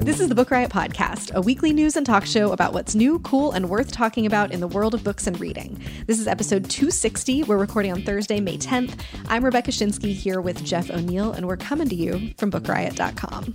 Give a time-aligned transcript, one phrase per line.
[0.00, 3.18] This is the Book Riot Podcast, a weekly news and talk show about what's new,
[3.20, 5.80] cool, and worth talking about in the world of books and reading.
[6.06, 7.44] This is episode 260.
[7.44, 9.00] We're recording on Thursday, May 10th.
[9.28, 13.54] I'm Rebecca Schinsky here with Jeff O'Neal, and we're coming to you from bookriot.com.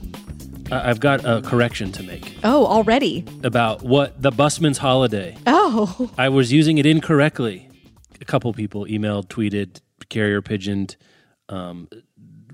[0.71, 3.25] Uh, I've got a correction to make Oh, already?
[3.43, 5.37] about what the busman's holiday.
[5.45, 7.69] Oh, I was using it incorrectly.
[8.21, 10.95] A couple people emailed, tweeted, carrier pigeoned,
[11.49, 11.87] um,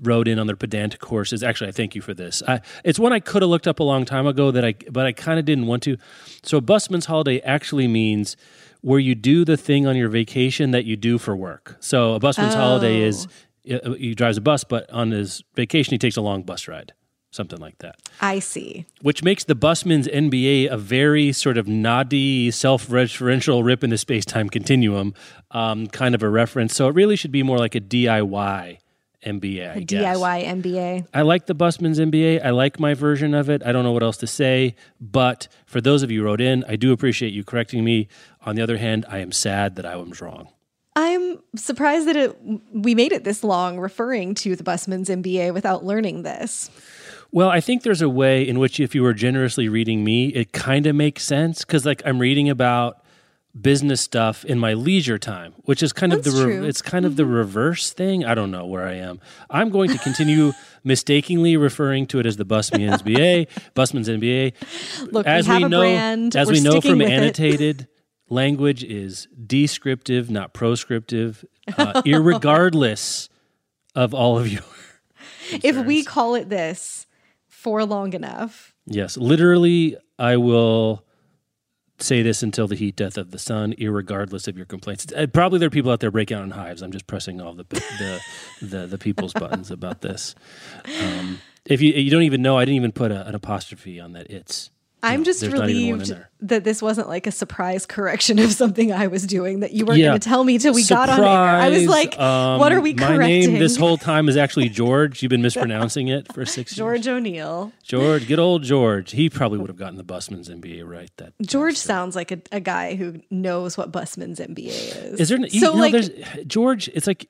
[0.02, 1.42] wrote in on their pedantic courses.
[1.42, 2.42] Actually, I thank you for this.
[2.46, 5.06] I, it's one I could have looked up a long time ago that I, but
[5.06, 5.96] I kind of didn't want to.
[6.42, 8.36] So, busman's holiday actually means
[8.80, 11.76] where you do the thing on your vacation that you do for work.
[11.80, 13.28] So, a busman's holiday is
[13.70, 16.92] uh, he drives a bus, but on his vacation he takes a long bus ride,
[17.32, 18.86] something like that I see.
[19.00, 24.48] which makes the Busman's NBA a very sort of naughty, self-referential rip in the space-time
[24.48, 25.14] continuum,
[25.50, 26.74] um, kind of a reference.
[26.76, 28.78] So it really should be more like a DIY
[29.24, 29.76] NBA.
[29.76, 29.80] I.
[29.80, 31.06] DIY MBA.
[31.14, 32.44] I like the Busman's NBA.
[32.44, 33.62] I like my version of it.
[33.64, 34.74] I don't know what else to say.
[35.00, 38.08] But for those of you who wrote in, I do appreciate you correcting me.
[38.44, 40.48] On the other hand, I am sad that I was wrong.
[40.94, 42.36] I'm surprised that it
[42.74, 46.70] we made it this long referring to the Busman's MBA without learning this.
[47.32, 50.52] Well, I think there's a way in which if you were generously reading me, it
[50.52, 52.98] kind of makes sense because like I'm reading about
[53.58, 57.16] business stuff in my leisure time, which is kind of the re- it's kind of
[57.16, 58.24] the reverse thing.
[58.24, 59.20] I don't know where I am.
[59.50, 60.52] I'm going to continue
[60.84, 64.52] mistakenly referring to it as the Busman's NBA, Busman's NBA.
[65.12, 66.36] Look, As we have we a know, brand.
[66.36, 67.88] as We're we know from annotated
[68.28, 71.44] language is descriptive, not proscriptive,
[71.78, 73.28] uh, irregardless
[73.94, 74.62] of all of your
[75.50, 77.06] If we call it this
[77.62, 81.04] for long enough, Yes, literally, I will
[81.98, 85.06] say this until the heat death of the sun, irregardless of your complaints.
[85.16, 86.82] Uh, probably there are people out there breaking out in hives.
[86.82, 88.20] I'm just pressing all the the
[88.60, 90.34] the, the people's buttons about this.
[91.00, 94.12] Um, if you you don't even know, I didn't even put a, an apostrophe on
[94.14, 94.28] that.
[94.30, 94.71] It's
[95.04, 97.86] I'm No, just there's not even one in relieved that this wasn't like a surprise
[97.86, 100.08] correction of something I was doing that you weren't Yeah.
[100.10, 101.26] going to tell me till we got on air.
[101.26, 103.18] I was like, Um, what are we correcting?
[103.18, 105.22] my name this whole time is actually George.
[105.22, 107.06] You've been mispronouncing it for six George.
[107.08, 107.72] O'Neal.
[107.82, 109.12] George, good old George.
[109.12, 111.10] He probably would have gotten the Busman's MBA right.
[111.16, 115.20] That George sounds like a, a guy who knows what Busman's MBA is.
[115.20, 116.10] Is there you so know, like there's
[116.46, 116.88] George?
[116.94, 117.28] It's like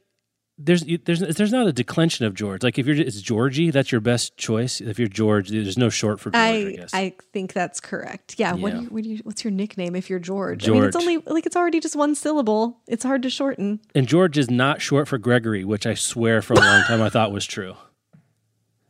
[0.65, 2.63] there's there's there's not a declension of George.
[2.63, 4.81] Like if you're it's Georgie, that's your best choice.
[4.81, 6.37] If you're George, there's no short for George.
[6.37, 6.95] I, I guess.
[6.95, 8.37] I think that's correct.
[8.39, 8.55] Yeah.
[8.55, 10.69] What, do you, what do you, what's your nickname if you're George?
[10.69, 12.79] I mean, it's only like it's already just one syllable.
[12.87, 13.81] It's hard to shorten.
[13.95, 17.09] and George is not short for Gregory, which I swear for a long time I
[17.09, 17.75] thought was true.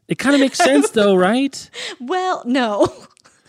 [0.09, 1.71] It kind of makes sense though, right?
[2.00, 2.93] Well, no.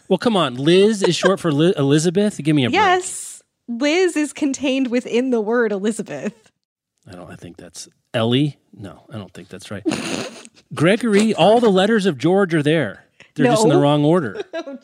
[0.10, 0.56] Well, come on.
[0.56, 2.38] Liz is short for Li- Elizabeth.
[2.44, 2.76] Give me a break.
[2.76, 3.42] yes.
[3.70, 6.52] Liz is contained within the word Elizabeth.
[7.08, 7.32] I don't.
[7.32, 8.58] I think that's Ellie.
[8.76, 9.84] No, I don't think that's right.
[10.74, 11.34] Gregory.
[11.34, 13.06] All the letters of George are there.
[13.36, 14.44] They're just in the wrong order.
[14.54, 14.80] Oh,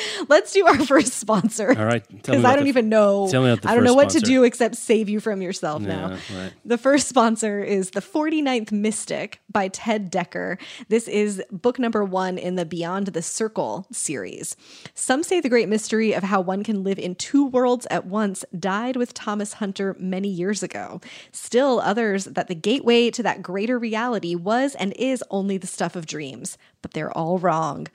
[0.28, 1.68] Let's do our first sponsor.
[1.78, 2.06] All right.
[2.08, 3.28] Because I don't the- even know.
[3.30, 5.82] tell me about the I don't know what to do except save you from yourself
[5.82, 6.18] now.
[6.34, 6.52] Right.
[6.64, 10.58] The first sponsor is The 49th Mystic by Ted Dekker.
[10.88, 14.56] This is book number one in the Beyond the Circle series.
[14.94, 18.44] Some say the great mystery of how one can live in two worlds at once
[18.58, 21.00] died with Thomas Hunter many years ago.
[21.32, 25.96] Still, others that the gateway to that greater reality was and is only the stuff
[25.96, 26.56] of dreams.
[26.82, 27.86] But they're all wrong.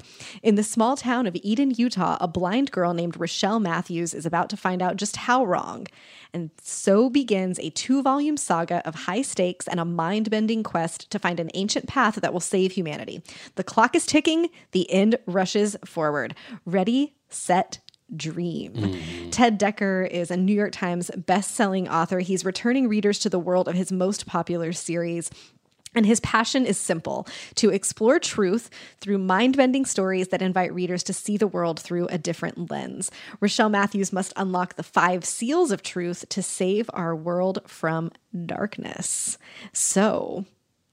[0.41, 4.49] In the small town of Eden, Utah, a blind girl named Rochelle Matthews is about
[4.49, 5.87] to find out just how wrong.
[6.33, 11.09] And so begins a two volume saga of high stakes and a mind bending quest
[11.11, 13.21] to find an ancient path that will save humanity.
[13.55, 16.35] The clock is ticking, the end rushes forward.
[16.65, 17.79] Ready, set,
[18.15, 18.73] dream.
[18.73, 19.31] Mm.
[19.31, 22.19] Ted Dekker is a New York Times best-selling author.
[22.19, 25.29] He's returning readers to the world of his most popular series.
[25.97, 28.69] And his passion is simple to explore truth
[29.01, 33.09] through mind bending stories that invite readers to see the world through a different lens.
[33.39, 38.11] Rochelle Matthews must unlock the five seals of truth to save our world from
[38.45, 39.39] darkness.
[39.73, 40.45] So,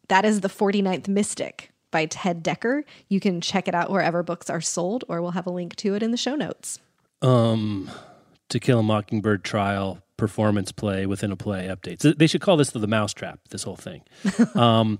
[0.08, 2.84] that is The 49th Mystic by Ted Dekker.
[3.10, 5.94] You can check it out wherever books are sold, or we'll have a link to
[5.94, 6.78] it in the show notes.
[7.20, 7.90] Um,
[8.48, 12.16] To Kill a Mockingbird trial performance play within a play updates.
[12.16, 13.40] They should call this the, the mousetrap.
[13.50, 14.02] This whole thing.
[14.54, 14.98] um,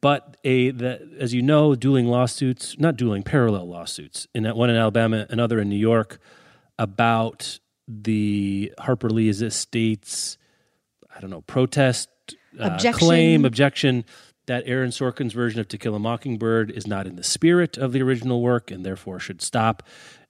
[0.00, 4.26] but a the, as you know, dueling lawsuits, not dueling, parallel lawsuits.
[4.34, 6.18] In that one in Alabama, another in New York,
[6.78, 7.58] about
[7.88, 10.38] the Harper Lee's estate's,
[11.14, 12.08] I don't know, protest,
[12.60, 13.06] uh, Objection.
[13.06, 14.04] claim, objection
[14.46, 17.92] that Aaron Sorkin's version of To Kill a Mockingbird is not in the spirit of
[17.92, 19.82] the original work and therefore should stop.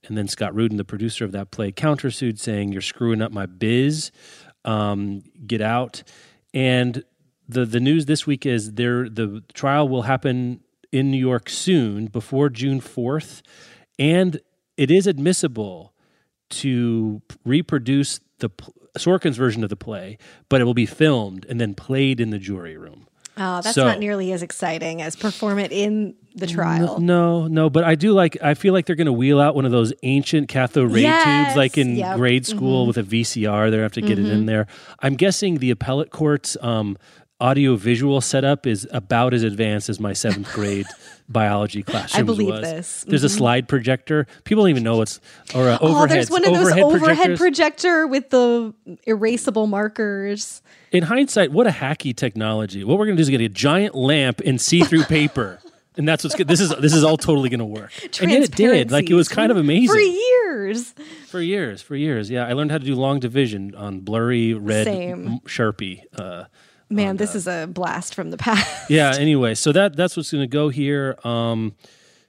[0.04, 3.46] And then Scott Rudin, the producer of that play, countersued, saying, "You're screwing up my
[3.46, 4.10] biz.
[4.64, 6.02] Um, get out."
[6.54, 7.02] And
[7.48, 10.60] the the news this week is there the trial will happen
[10.92, 13.42] in New York soon, before June fourth,
[13.98, 14.40] and
[14.76, 15.92] it is admissible
[16.48, 18.50] to reproduce the
[18.96, 20.18] Sorkin's version of the play,
[20.48, 23.06] but it will be filmed and then played in the jury room.
[23.36, 27.00] Oh, that's So- not nearly as exciting as perform it in the trial.
[27.00, 28.36] No, no, but I do like.
[28.42, 31.48] I feel like they're going to wheel out one of those ancient cathode ray Yes,
[31.48, 32.08] tubes, like in yep.
[32.10, 32.18] Mm-hmm.
[32.18, 33.70] grade school with a VCR.
[33.70, 34.66] They're going to have to get it in there.
[35.00, 36.98] I'm guessing the appellate court's um,
[37.40, 40.86] audio visual setup is about as advanced as my seventh grade
[41.28, 42.62] biology classroom believe was.
[42.62, 43.04] this.
[43.06, 44.26] There's a slide projector.
[44.44, 45.20] People don't even know what's
[45.54, 48.72] or a Oh, there's one of those overhead overhead projector with the
[49.06, 50.62] erasable markers.
[50.92, 52.84] in hindsight, what a hacky technology.
[52.84, 55.60] What we're going to do is get a giant lamp and see-through paper.
[55.98, 56.46] And that's what's good.
[56.46, 57.90] This is this is all totally going to work.
[58.20, 58.90] And yet it did.
[58.90, 59.88] Like it was kind of amazing.
[59.94, 60.94] for years.
[61.28, 62.46] For years, for years, yeah.
[62.46, 65.40] I learned how to do long division on blurry red Same.
[65.46, 66.02] Sharpie.
[66.14, 66.44] Uh,
[66.88, 68.90] Man, this is a blast from the past.
[68.90, 69.14] yeah.
[69.18, 71.16] Anyway, so that that's what's going to go here.
[71.24, 71.74] Um,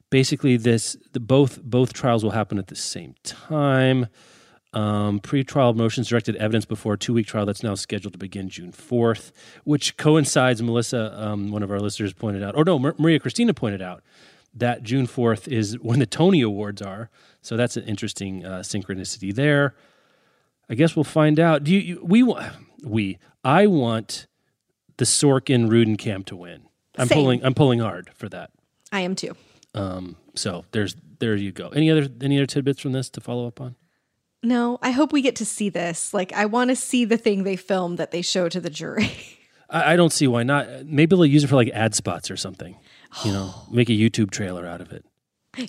[0.10, 4.08] basically, this the both both trials will happen at the same time.
[4.74, 8.72] Um, pre-trial motions directed evidence before a two-week trial that's now scheduled to begin June
[8.72, 9.32] fourth,
[9.64, 10.62] which coincides.
[10.62, 14.04] Melissa, um, one of our listeners, pointed out, or no, Mar- Maria Christina pointed out
[14.54, 17.10] that June fourth is when the Tony Awards are.
[17.42, 19.74] So that's an interesting uh, synchronicity there.
[20.70, 21.64] I guess we'll find out.
[21.64, 22.36] Do you, you we
[22.84, 24.27] we I want
[24.98, 26.64] the Sorkin Rudin camp to win.
[26.98, 27.18] I'm Same.
[27.18, 28.52] pulling I'm pulling hard for that.
[28.92, 29.36] I am too.
[29.76, 31.70] Um, so there's there you go.
[31.70, 33.76] Any other any other tidbits from this to follow up on?
[34.44, 36.14] No, I hope we get to see this.
[36.14, 39.12] Like, I want to see the thing they filmed that they show to the jury.
[39.70, 40.86] I, I don't see why not.
[40.86, 42.78] Maybe they'll use it for like ad spots or something.
[43.26, 45.06] You know, make a YouTube trailer out of it.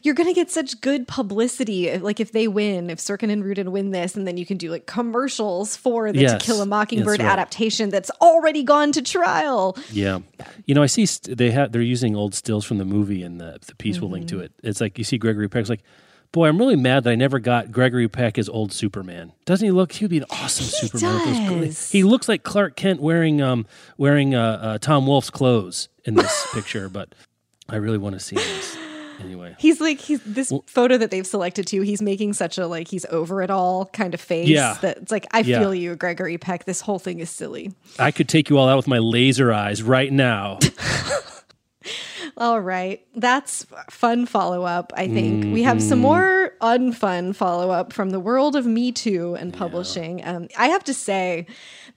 [0.02, 1.96] You're going to get such good publicity.
[1.98, 4.70] Like, if they win, if Sorkin and Rudin win this, and then you can do
[4.70, 7.32] like commercials for the Yes, To Kill a Mockingbird that's right.
[7.32, 9.76] adaptation that's already gone to trial.
[9.90, 10.20] Yeah,
[10.66, 13.40] you know, I see st- they have they're using old stills from the movie, and
[13.40, 14.52] the the piece will link to it.
[14.62, 15.82] It's like you see Gregory Peck's like,
[16.32, 19.32] boy, I'm really mad that I never got Gregory Peck as old Superman.
[19.46, 19.92] Doesn't he look?
[19.92, 21.60] He would be an awesome Superman.
[21.60, 21.90] with does.
[21.90, 26.46] He looks like Clark Kent wearing um wearing uh, uh, Tom Wolfe's clothes in this
[26.54, 27.14] picture, but
[27.68, 28.76] I really want to see this
[29.20, 29.54] anyway.
[29.58, 31.82] He's like he's this photo that they've selected too.
[31.82, 34.48] He's making such a like he's over it all kind of face.
[34.48, 34.76] Yeah.
[34.82, 35.58] that it's like I Yeah.
[35.60, 36.64] feel you, Gregory Peck.
[36.64, 37.72] This whole thing is silly.
[37.98, 40.58] I could take you all out with my laser eyes right now.
[42.36, 43.04] All right.
[43.16, 45.52] That's fun follow up, I think.
[45.52, 45.88] We have Mm-hmm.
[45.88, 50.24] some more unfun follow up from the world of Me Too and publishing.
[50.24, 51.46] Um, I have to say,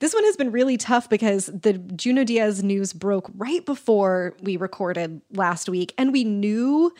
[0.01, 4.57] this one has been really tough because the Junot Diaz news broke right before we
[4.57, 6.91] recorded last week, and we knew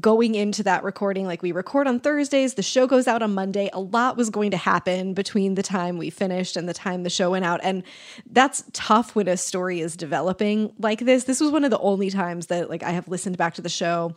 [0.00, 3.68] going into that recording like we record on Thursdays the show goes out on Monday
[3.72, 7.10] a lot was going to happen between the time we finished and the time the
[7.10, 7.82] show went out and
[8.30, 11.24] that's tough when a story is developing like this.
[11.24, 13.68] This was one of the only times that like I have listened back to the
[13.68, 14.14] show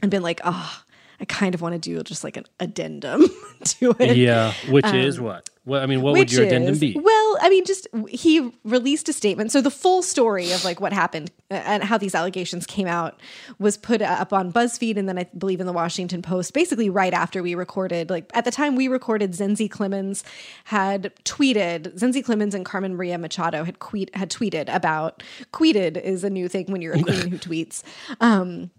[0.00, 0.82] and been like oh
[1.20, 3.24] I kind of want to do just like an addendum
[3.64, 5.48] to it yeah, which is what?
[5.64, 6.94] Well, I mean, what would Um, your addendum is- be?
[6.98, 9.52] Well, I mean, just he released a statement.
[9.52, 13.20] So the full story of like what happened uh, and how these allegations came out
[13.58, 16.54] was put up on BuzzFeed and then I believe in the Washington Post.
[16.54, 20.22] Basically, right after we recorded, like at the time we recorded, Zinzi Clemmons
[20.64, 21.98] had tweeted.
[21.98, 25.22] Zinzi Clemmons and Carmen Maria Machado had tweet had tweeted about.
[25.52, 27.82] Tweeted is a new thing when you're a queen who tweets.
[28.20, 28.70] Um,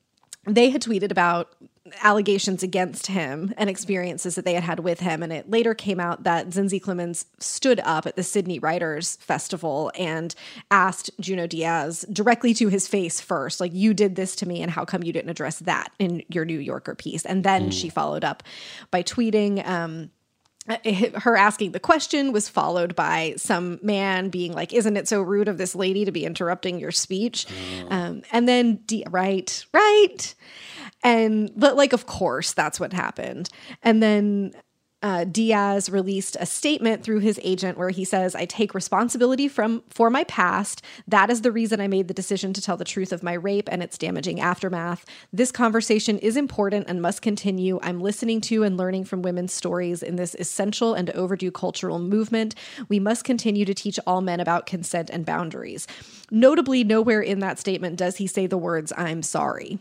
[0.46, 1.54] they had tweeted about
[2.02, 5.24] allegations against him and experiences that they had had with him.
[5.24, 9.92] And it later came out that Zinzi Clemmons stood up at the Sydney Writers Festival
[9.98, 10.34] and
[10.72, 14.72] asked Junot Diaz directly to his face first, like, you did this to me, and
[14.72, 17.26] how come you didn't address that in your New Yorker piece?
[17.26, 18.44] And then she followed up
[18.92, 20.12] by tweeting, um,
[21.16, 25.48] her asking the question was followed by some man being like, "Isn't it so rude
[25.48, 27.48] of this lady to be interrupting your speech?"
[27.90, 30.36] Um, and then, D- right, right,
[31.04, 33.50] and but like, of course, that's what happened.
[33.84, 34.54] And then
[35.02, 39.82] uh, Diaz released a statement through his agent where he says, "I take responsibility from
[39.90, 40.82] for my past.
[41.08, 43.70] That is the reason I made the decision to tell the truth of my rape
[43.72, 45.06] and its damaging aftermath.
[45.32, 47.80] This conversation is important and must continue.
[47.82, 52.54] I'm listening to and learning from women's stories in this essential and overdue cultural movement.
[52.90, 55.88] We must continue to teach all men about consent and boundaries."
[56.30, 59.80] Notably, nowhere in that statement does he say the words "I'm sorry."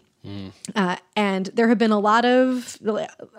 [0.74, 2.78] Uh, and there have been a lot of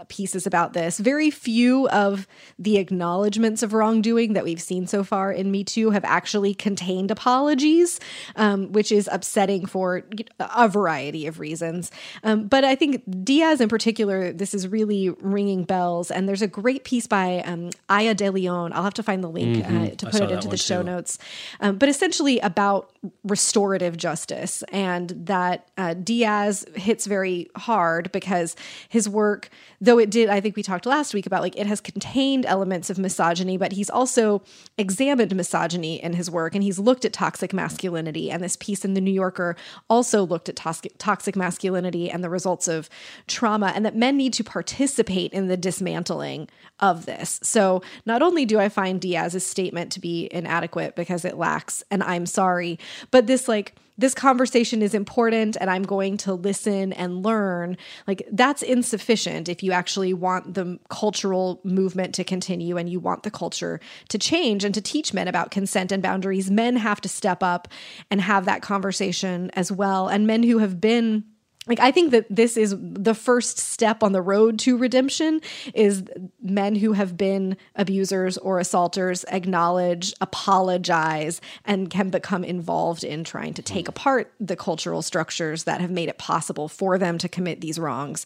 [0.08, 0.98] pieces about this.
[1.00, 2.26] Very few of
[2.58, 7.12] the acknowledgments of wrongdoing that we've seen so far in Me Too have actually contained
[7.12, 8.00] apologies,
[8.36, 10.04] um, which is upsetting for
[10.40, 11.92] a variety of reasons.
[12.24, 16.10] Um, but I think Diaz in particular, this is really ringing bells.
[16.10, 18.74] And there's a great piece by um, Aya De Leon.
[18.74, 19.96] I'll have to find the link uh, Mm-hmm.
[19.98, 20.86] to put it into the show too.
[20.88, 21.20] notes.
[21.60, 22.92] Um, but essentially about
[23.24, 28.58] restorative justice and that uh, Diaz hits very hard because
[28.90, 31.80] his work, though it did, I think we talked last week about like it has
[31.80, 34.42] contained elements of misogyny, but he's also
[34.78, 38.30] examined misogyny in his work and he's looked at toxic masculinity.
[38.30, 39.56] And this piece in the New Yorker
[39.90, 42.90] also looked at toxic, toxic masculinity and the results of
[43.28, 46.50] trauma, and that men need to participate in the dismantling
[46.82, 47.40] of this.
[47.44, 52.02] So not only do I find Diaz's statement to be inadequate because it lacks an
[52.02, 52.80] I'm sorry,
[53.12, 57.76] but this like, this conversation is important and I'm going to listen and learn.
[58.08, 63.24] Like, that's insufficient if you actually want the cultural movement to continue and you want
[63.24, 66.50] the culture to change and to teach men about consent and boundaries.
[66.50, 67.68] Men have to step up
[68.10, 70.08] and have that conversation as well.
[70.08, 71.26] And men who have been
[71.68, 75.42] like i think that this is the first step on the road to redemption
[75.74, 76.04] is
[76.42, 83.54] men who have been abusers or assaulters acknowledge apologize and can become involved in trying
[83.54, 87.62] to take apart the cultural structures that have made it possible for them to commit
[87.62, 88.26] these wrongs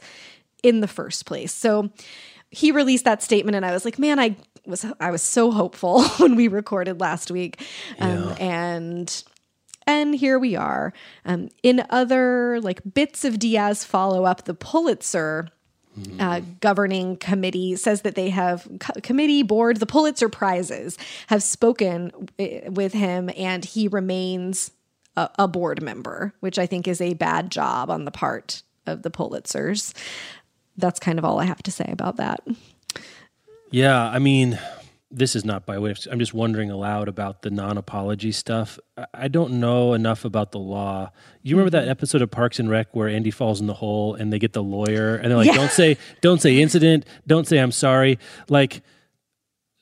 [0.61, 1.51] in the first place.
[1.53, 1.91] So
[2.49, 4.35] he released that statement and i was like man i
[4.65, 7.61] was i was so hopeful when we recorded last week.
[7.99, 8.35] Um, yeah.
[8.35, 9.23] and
[9.85, 10.93] and here we are.
[11.25, 15.49] Um, in other like bits of Diaz follow up, the Pulitzer
[16.19, 20.97] uh, governing committee says that they have co- committee board the Pulitzer prizes
[21.27, 24.71] have spoken w- with him, and he remains
[25.15, 29.03] a, a board member, which I think is a bad job on the part of
[29.03, 29.93] the Pulitzers.
[30.77, 32.43] That's kind of all I have to say about that.
[33.69, 34.59] Yeah, I mean,
[35.13, 38.79] this is not by way of i'm just wondering aloud about the non-apology stuff.
[39.13, 41.11] I don't know enough about the law.
[41.43, 44.33] You remember that episode of parks and rec where andy falls in the hole and
[44.33, 45.53] they get the lawyer and they're like yeah.
[45.53, 47.05] don't say don't say incident.
[47.27, 48.17] Don't say i'm sorry.
[48.49, 48.81] Like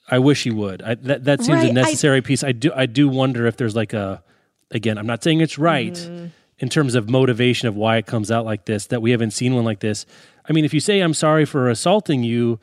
[0.10, 0.82] i wish he would.
[0.82, 1.70] I, that, that seems right.
[1.70, 2.44] a necessary I, piece.
[2.44, 4.22] I do i do wonder if there's like a
[4.70, 6.32] again i'm not saying it's right mm.
[6.60, 9.56] in terms of motivation of why it comes out like this that we haven't seen
[9.56, 10.06] one like this.
[10.48, 12.60] I mean if you say i'm sorry for assaulting you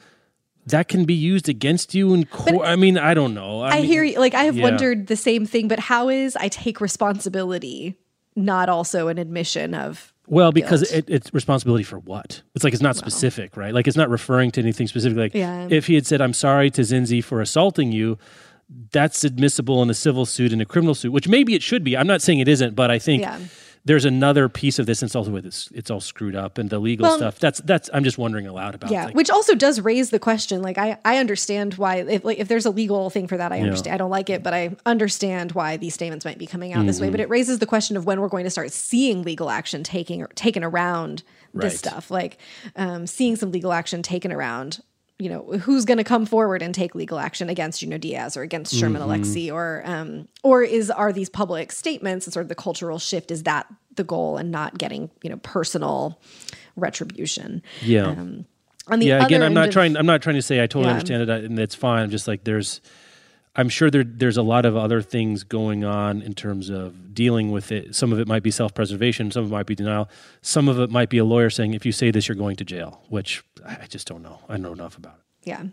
[0.71, 2.67] that can be used against you in court.
[2.67, 3.61] I mean, I don't know.
[3.61, 4.19] I, I mean, hear you.
[4.19, 4.63] Like, I have yeah.
[4.63, 7.97] wondered the same thing, but how is I take responsibility
[8.37, 10.15] not also an admission of.
[10.27, 12.43] Well, because it, it's responsibility for what?
[12.55, 13.75] It's like it's not specific, right?
[13.75, 15.17] Like it's not referring to anything specific.
[15.17, 15.67] Like yeah.
[15.71, 18.19] if he had said, "I'm sorry to Zinzi for assaulting you,"
[18.93, 21.97] that's admissible in a civil suit and a criminal suit, which maybe it should be.
[21.97, 23.39] I'm not saying it isn't, but I think yeah
[23.89, 26.69] there's another piece of this, and it's also with it's, it's all screwed up and
[26.69, 27.39] the legal well, stuff.
[27.39, 28.91] That's that's I'm just wondering aloud about.
[28.91, 30.61] Yeah, like, which also does raise the question.
[30.61, 33.61] Like I I understand why if like if there's a legal thing for that, I
[33.61, 33.87] understand.
[33.87, 33.95] Yeah.
[33.95, 36.87] I don't like it, but I understand why these statements might be coming out mm-hmm.
[36.89, 37.09] this way.
[37.09, 40.27] But it raises the question of when we're going to start seeing legal action taking
[40.35, 41.23] taken around
[41.55, 41.79] this right.
[41.79, 42.37] stuff, like
[42.77, 44.83] um, seeing some legal action taken around
[45.19, 48.43] you know who's going to come forward and take legal action against Junot Diaz or
[48.43, 49.11] against Sherman mm-hmm.
[49.11, 53.31] Alexie or um, or is are these public statements and sort of the cultural shift
[53.31, 56.21] is that the goal and not getting you know personal
[56.77, 58.47] retribution yeah um,
[58.87, 60.85] on the yeah again i'm not of, trying i'm not trying to say i totally
[60.85, 60.93] yeah.
[60.93, 62.81] understand it and it's fine i'm just like there's
[63.59, 67.51] i'm sure there there's a lot of other things going on in terms of dealing
[67.51, 67.95] with it.
[67.95, 70.09] Some of it might be self-preservation some of it might be denial
[70.41, 72.65] some of it might be a lawyer saying if you say this you're going to
[72.65, 74.39] jail which i just don't know.
[74.49, 75.49] I don't know enough about it.
[75.51, 75.65] Yeah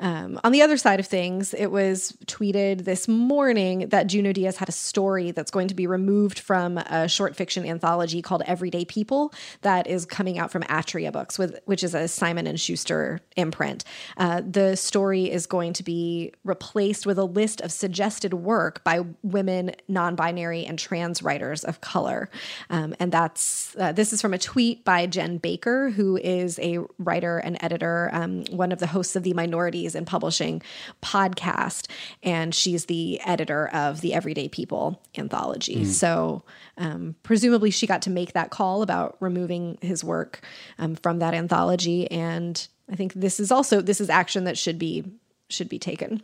[0.00, 4.56] um, on the other side of things, it was tweeted this morning that Junot Diaz
[4.56, 8.86] had a story that's going to be removed from a short fiction anthology called Everyday
[8.86, 13.20] People that is coming out from Atria Books, with, which is a Simon and Schuster
[13.36, 13.84] imprint.
[14.16, 19.04] Uh, the story is going to be replaced with a list of suggested work by
[19.22, 22.30] women, non-binary, and trans writers of color.
[22.70, 26.78] Um, and that's uh, this is from a tweet by Jen Baker, who is a
[26.98, 30.62] writer and editor, um, one of the hosts of the Minorities in Publishing
[31.02, 31.90] podcast,
[32.22, 35.84] and she's the editor of the Everyday People anthology.
[35.84, 36.42] So,
[36.76, 40.40] um, presumably, she got to make that call about removing his work
[40.78, 44.78] um, from that anthology, and I think this is also this is action that should
[44.78, 45.04] be
[45.48, 46.22] should be taken.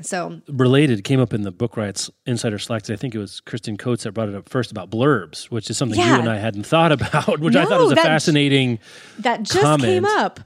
[0.00, 3.76] So related came up in the Book Riot insider slack i think it was kristen
[3.76, 6.14] coates that brought it up first about blurbs which is something Yeah.
[6.16, 8.80] you and i hadn't thought about which i thought was a that- fascinating
[9.20, 9.82] that just comment.
[9.84, 10.40] came up.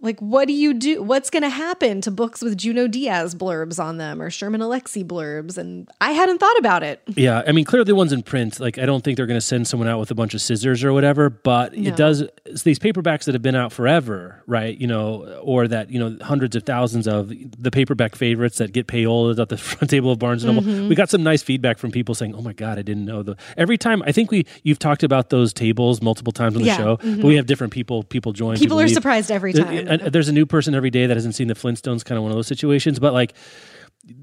[0.00, 1.02] Like, what do you do?
[1.02, 5.04] What's going to happen to books with Junot Diaz blurbs on them or Sherman Alexie
[5.06, 5.56] blurbs?
[5.56, 7.00] And I hadn't thought about it.
[7.06, 9.44] Yeah, I mean, clearly the ones in print, like I don't think they're going to
[9.46, 11.88] send someone out with a bunch of scissors or whatever, but No.
[11.88, 12.24] it does.
[12.44, 14.76] It's these paperbacks that have been out forever, right?
[14.76, 18.88] You know, or that you know hundreds of thousands of the paperback favorites that get
[18.88, 20.68] payolas at the front table of Barnes and Noble.
[20.68, 20.88] Mm-hmm.
[20.88, 23.36] We got some nice feedback from people saying, "Oh my god, I didn't know the."
[23.56, 26.78] Every time, I think we you've talked about those tables multiple times on the Yeah,
[26.78, 27.10] mm-hmm.
[27.14, 28.02] show, but we have different people.
[28.02, 28.56] People join.
[28.56, 28.94] People are leave.
[28.94, 29.67] surprised every time.
[29.70, 32.30] And there's a new person every day that hasn't seen the Flintstones, kind of one
[32.32, 32.98] of those situations.
[32.98, 33.34] But like,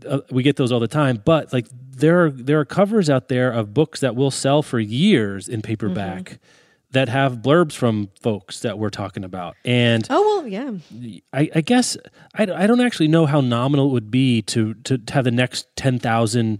[0.08, 1.22] uh, we get those all the time.
[1.24, 4.80] But like, there are there are covers out there of books that will sell for
[4.80, 6.36] years in paperback Mm-hmm.
[6.92, 9.56] that have blurbs from folks that we're talking about.
[9.66, 10.72] And Oh, well, yeah.
[11.34, 11.98] I, I guess
[12.34, 15.32] I, I don't actually know how nominal it would be to to, to have the
[15.32, 16.60] next ten thousand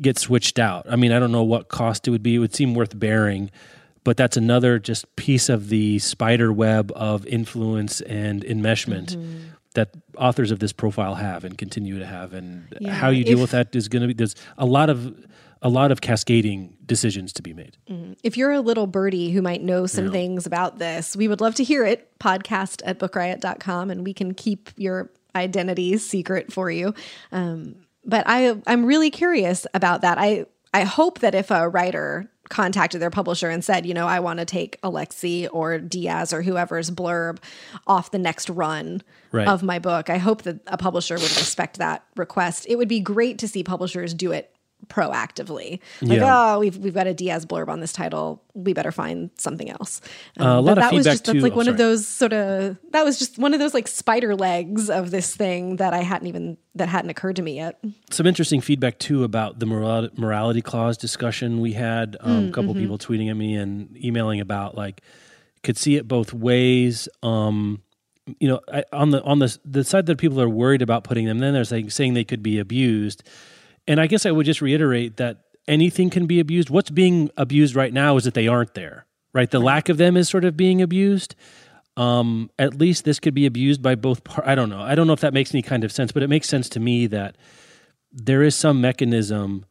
[0.00, 0.86] get switched out.
[0.90, 2.34] I mean, I don't know what cost it would be.
[2.34, 3.50] It would seem worth bearing,
[4.06, 9.36] but that's another just piece of the spider web of influence and enmeshment Mm-hmm.
[9.74, 12.32] that authors of this profile have and continue to have.
[12.32, 12.48] And
[12.80, 14.98] Yeah, how you deal if- with that is going to be there's a lot of
[15.62, 17.76] a lot of cascading decisions to be made.
[18.22, 21.54] If you're a little birdie who might know some things about this, we would love
[21.56, 21.98] to hear it.
[22.20, 26.94] Podcast at bookriot.com, and we can keep your identities secret for you.
[27.32, 30.18] Um, but I, I'm really curious about that.
[30.18, 30.44] I,
[30.74, 34.38] I hope that if a writer contacted their publisher and said, you know, I want
[34.38, 37.38] to take Alexie or Diaz or whoever's blurb
[37.86, 39.48] off the next run Right.
[39.48, 42.64] of my book, I hope that a publisher would respect that request.
[42.68, 44.55] It would be great to see publishers do it
[44.88, 45.80] proactively.
[46.02, 46.54] Like, Yeah.
[46.54, 48.42] oh, we've we've got a Diaz blurb on this title.
[48.54, 50.00] We better find something else.
[50.40, 51.76] Uh, a lot but of that was feedback just that's too- like oh, one of
[51.76, 55.76] those sort of that was just one of those like spider legs of this thing
[55.76, 57.78] that I hadn't even that hadn't occurred to me yet.
[58.10, 62.16] some interesting feedback too about the moral- morality clause discussion we had.
[62.20, 65.02] Um, a couple people tweeting at me and emailing about like
[65.62, 67.08] could see it both ways.
[67.22, 67.82] Um,
[68.40, 71.26] you know, I, on the on the the side that people are worried about putting
[71.26, 73.22] them, then they're saying saying they could be abused.
[73.88, 76.70] And I guess I would just reiterate that anything can be abused.
[76.70, 79.06] What's being abused right now is that they aren't there.
[79.32, 81.34] Right, the lack of them is sort of being abused
[81.96, 84.80] um, at least this could be abused by both par- I don't know.
[84.80, 86.80] I don't know if that makes any kind of sense, but it makes sense to
[86.80, 87.36] me that
[88.12, 89.64] there is some mechanism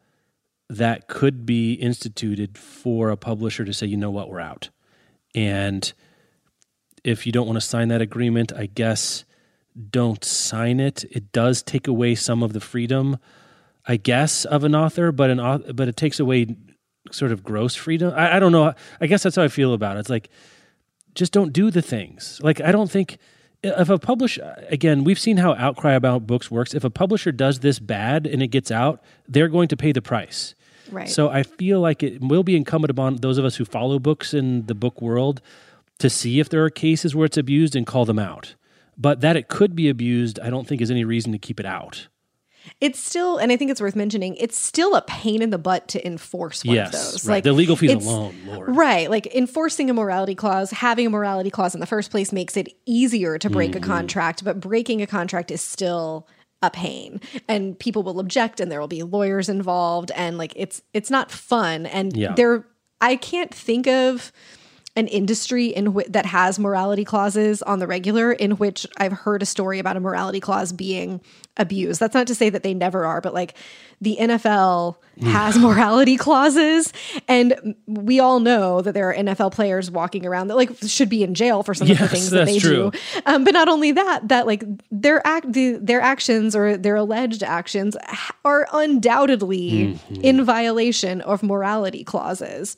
[0.70, 4.70] that could be instituted for a publisher to say, you know what, we're out.
[5.36, 5.92] And
[7.04, 9.26] if you don't want to sign that agreement, I guess
[9.92, 11.04] don't sign it.
[11.12, 13.18] It does take away some of the freedom,
[13.88, 16.56] I guess, of an author, but an author, but it takes away
[17.12, 18.14] sort of gross freedom.
[18.16, 18.74] I, I don't know.
[19.00, 20.02] I guess that's how I feel about it.
[20.02, 20.30] It's like
[21.14, 22.40] just don't do the things.
[22.44, 23.18] Like I don't think
[23.64, 26.74] if a publisher again, we've seen how outcry about books works.
[26.74, 30.02] If a publisher does this bad and it gets out, they're going to pay the
[30.02, 30.56] price.
[30.92, 31.10] Right.
[31.10, 34.34] So I feel like it will be incumbent upon those of us who follow books
[34.34, 35.42] in the book world
[36.00, 38.56] to see if there are cases where it's abused and call them out.
[38.98, 41.66] But that it could be abused, I don't think is any reason to keep it
[41.66, 42.08] out.
[42.82, 45.88] It's still, and I think it's worth mentioning, it's still a pain in the butt
[45.90, 47.28] to enforce one yes, of those.
[47.28, 47.44] right.
[47.44, 48.76] the legal fees alone, Lord.
[48.76, 49.10] Right.
[49.10, 52.70] Like enforcing a morality clause, having a morality clause in the first place makes it
[52.86, 53.84] easier to break Mm-hmm.
[53.84, 56.28] a contract, but breaking a contract is still
[56.62, 60.82] a pain and people will object and there will be lawyers involved and like it's
[60.94, 62.34] it's not fun and Yeah.
[62.34, 62.66] there
[63.02, 64.32] I can't think of
[64.96, 69.42] an industry in whi that has morality clauses on the regular in which I've heard
[69.42, 71.22] a story about a morality clause being
[71.58, 72.00] abused.
[72.00, 73.56] That's not to say that they never are, but like
[74.00, 76.94] the NFL has morality clauses
[77.28, 81.24] and we all know that there are NFL players walking around that like should be
[81.24, 82.92] in jail for some of the things that they true.
[82.92, 83.00] do.
[83.26, 87.44] Um, but not only that, that like their act, the, their actions or their alleged
[87.44, 87.98] actions
[88.46, 92.78] are undoubtedly in violation of morality clauses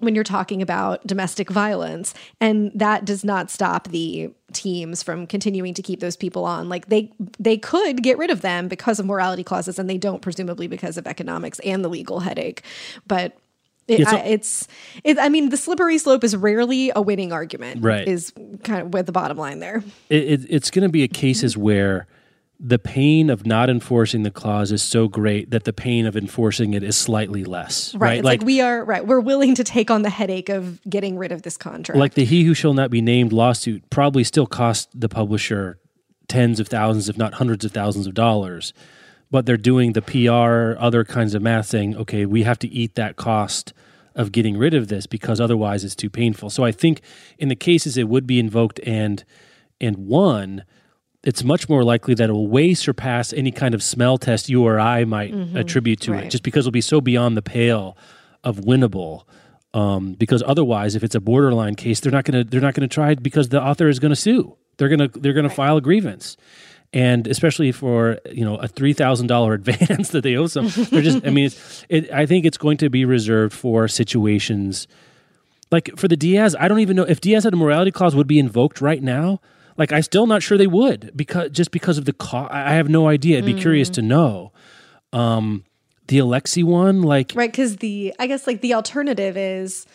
[0.00, 5.72] when you're talking about domestic violence and that does not stop the teams from continuing
[5.74, 6.68] to keep those people on.
[6.68, 10.20] Like they they could get rid of them because of morality clauses and they don't
[10.20, 12.62] presumably because of economics and the legal headache.
[13.06, 13.38] But
[13.88, 14.68] it, Yeah, so- I, it's
[15.04, 18.06] it, i mean the slippery slope is rarely a winning argument Right.
[18.06, 18.32] is
[18.64, 19.82] kind of with the bottom line there.
[20.10, 22.06] It, it, it's going to be a cases where
[22.58, 26.72] the pain of not enforcing the clause is so great that the pain of enforcing
[26.72, 28.18] it is slightly less, right, right?
[28.18, 31.32] It's like, we are right we're willing to take on the headache of getting rid
[31.32, 34.88] of this contract like the he who shall not be named lawsuit probably still cost
[34.98, 35.78] the publisher
[36.28, 38.72] tens of thousands, if not hundreds of thousands of dollars.
[39.30, 42.94] But they're doing the PR, other kinds of math, saying, okay, we have to eat
[42.94, 43.72] that cost
[44.14, 46.48] of getting rid of this because otherwise it's too painful.
[46.48, 47.00] So I think
[47.38, 49.24] in the cases it would be invoked and
[49.78, 50.64] and won,
[51.26, 54.64] it's much more likely that it will way surpass any kind of smell test you
[54.64, 55.56] or I might mm-hmm.
[55.56, 56.24] attribute to right.
[56.24, 57.98] it, just because it'll be so beyond the pale
[58.44, 59.24] of winnable.
[59.74, 63.10] Um, because otherwise, if it's a borderline case, they're not gonna they're not gonna try
[63.10, 64.56] it because the author is gonna sue.
[64.76, 65.56] They're gonna they're gonna right.
[65.56, 66.36] file a grievance,
[66.92, 71.02] and especially for you know a three thousand dollar advance that they owe some, they're
[71.02, 71.26] just.
[71.26, 74.86] I mean, it's, it, I think it's going to be reserved for situations
[75.72, 76.54] like for the Diaz.
[76.58, 79.40] I don't even know if Diaz had a morality clause would be invoked right now
[79.76, 82.52] like I'm still not sure they would because just because of the cost.
[82.52, 83.38] I have no idea.
[83.38, 83.60] I'd be mm.
[83.60, 84.52] curious to know.
[85.12, 85.64] Um,
[86.08, 89.86] the Alexie one, like right, because the I guess like the alternative is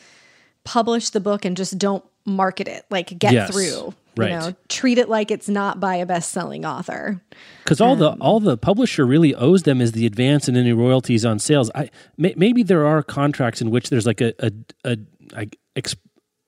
[0.64, 2.86] publish the book and just don't market it.
[2.90, 3.94] Like get yes, through.
[4.18, 4.32] Right.
[4.32, 7.22] You know, treat it like it's not by a best-selling author.
[7.64, 10.74] Because all um, the all the publisher really owes them is the advance and any
[10.74, 11.72] royalties on sales.
[11.74, 14.52] I may, maybe there are contracts in which there's like a a,
[14.84, 14.98] a,
[15.36, 15.96] a ex,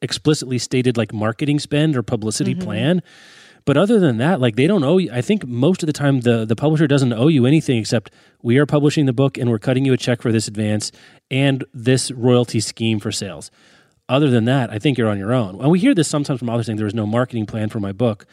[0.03, 2.63] explicitly stated like marketing spend or publicity mm-hmm.
[2.63, 3.01] plan.
[3.65, 5.09] But other than that, like they don't owe you.
[5.11, 8.11] I think most of the time the the publisher doesn't owe you anything except
[8.41, 10.91] we are publishing the book and we're cutting you a check for this advance
[11.31, 13.49] and this royalty scheme for sales.
[14.09, 15.61] Other than that, I think you're on your own.
[15.61, 17.93] And we hear this sometimes from authors saying there is no marketing plan for my
[17.93, 18.25] book.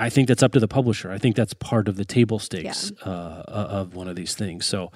[0.00, 1.10] I think that's up to the publisher.
[1.12, 3.12] I think that's part of the table stakes yeah.
[3.12, 4.66] uh, of one of these things.
[4.66, 4.90] So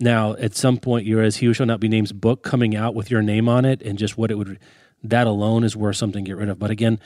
[0.00, 2.94] now, at some point, you're as he who shall not be name's book coming out
[2.94, 4.58] with your name on it and just what it would
[5.04, 6.58] that alone is worth something to get rid of.
[6.58, 6.98] But again,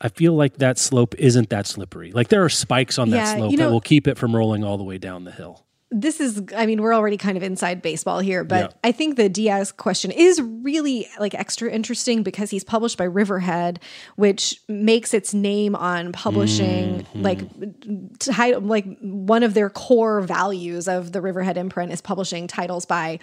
[0.00, 2.12] I feel like that slope isn't that slippery.
[2.12, 4.34] Like there are spikes on yeah, that slope you know, that will keep it from
[4.34, 5.64] rolling all the way down the hill
[5.94, 8.76] this is i mean we're already kind of inside baseball here but yeah.
[8.82, 13.78] i think the diaz question is really like extra interesting because he's published by riverhead
[14.16, 17.22] which makes its name on publishing mm-hmm.
[17.22, 22.84] like t- like one of their core values of the riverhead imprint is publishing titles
[22.84, 23.18] by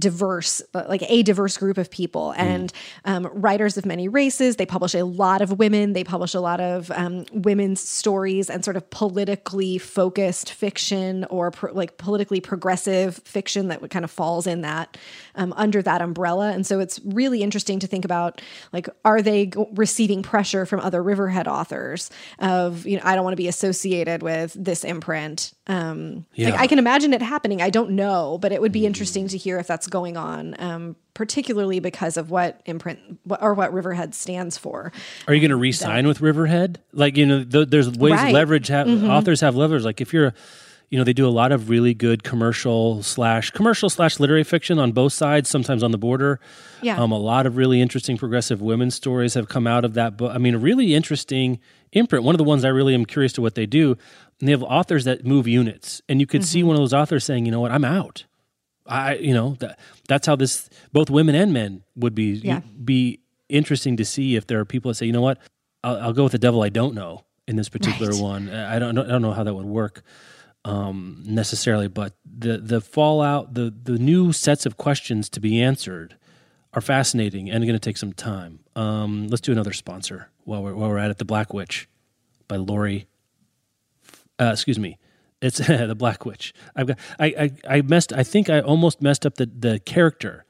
[0.00, 2.40] diverse, like a diverse group of people hmm.
[2.40, 2.72] and
[3.04, 4.56] um, writers of many races.
[4.56, 5.92] They publish a lot of women.
[5.92, 11.50] They publish a lot of um, women's stories and sort of politically focused fiction or
[11.50, 14.96] pro- like politically progressive fiction that kind of falls in that
[15.34, 16.50] um, under that umbrella.
[16.52, 18.40] And so it's really interesting to think about
[18.72, 23.24] like, are they g- receiving pressure from other Riverhead authors of, you know, I don't
[23.24, 25.52] want to be associated with this imprint.
[25.66, 26.50] Um, yeah.
[26.50, 27.62] like I can imagine it happening.
[27.62, 28.86] I don't know, but it would be mm-hmm.
[28.88, 30.56] interesting to hear if that's going on.
[30.58, 32.98] Um, particularly because of what imprint
[33.40, 34.90] or what Riverhead stands for.
[35.28, 36.80] Are you going to re-sign with Riverhead?
[36.92, 38.32] Like you know, th- there's ways right.
[38.32, 38.68] leverage.
[38.68, 39.10] Have, mm-hmm.
[39.10, 39.82] Authors have leverage.
[39.82, 40.32] Like if you're
[40.90, 44.78] you know they do a lot of really good commercial slash commercial slash literary fiction
[44.78, 46.40] on both sides sometimes on the border
[46.82, 50.16] yeah um, a lot of really interesting progressive women's stories have come out of that
[50.16, 51.60] book i mean a really interesting
[51.92, 53.96] imprint one of the ones i really am curious to what they do
[54.40, 56.46] and they have authors that move units and you could mm-hmm.
[56.46, 58.24] see one of those authors saying you know what i'm out
[58.86, 62.60] i you know that that's how this both women and men would be yeah.
[62.84, 65.38] be interesting to see if there are people that say you know what
[65.84, 68.20] i'll, I'll go with the devil i don't know in this particular right.
[68.20, 70.02] one i don't i don't know how that would work
[70.64, 76.16] um, necessarily, but the the fallout, the the new sets of questions to be answered
[76.72, 78.60] are fascinating and going to take some time.
[78.76, 81.18] Um, let's do another sponsor while we're while we're at it.
[81.18, 81.88] The Black Witch
[82.46, 83.06] by Laurie.
[84.40, 84.98] Uh, excuse me.
[85.42, 86.52] It's the Black Witch.
[86.74, 86.98] I've got.
[87.18, 88.12] I, I I messed.
[88.12, 90.44] I think I almost messed up the the character.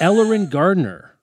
[0.00, 1.16] Elloren Gardner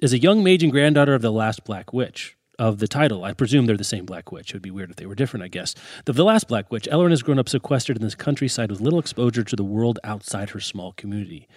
[0.00, 3.24] is a young mage and granddaughter of the last Black Witch of the title.
[3.24, 4.50] I presume they're the same Black Witch.
[4.50, 5.74] It would be weird if they were different, I guess.
[6.04, 8.98] The, the last Black Witch, Elloren has grown up sequestered in this countryside with little
[8.98, 11.48] exposure to the world outside her small community.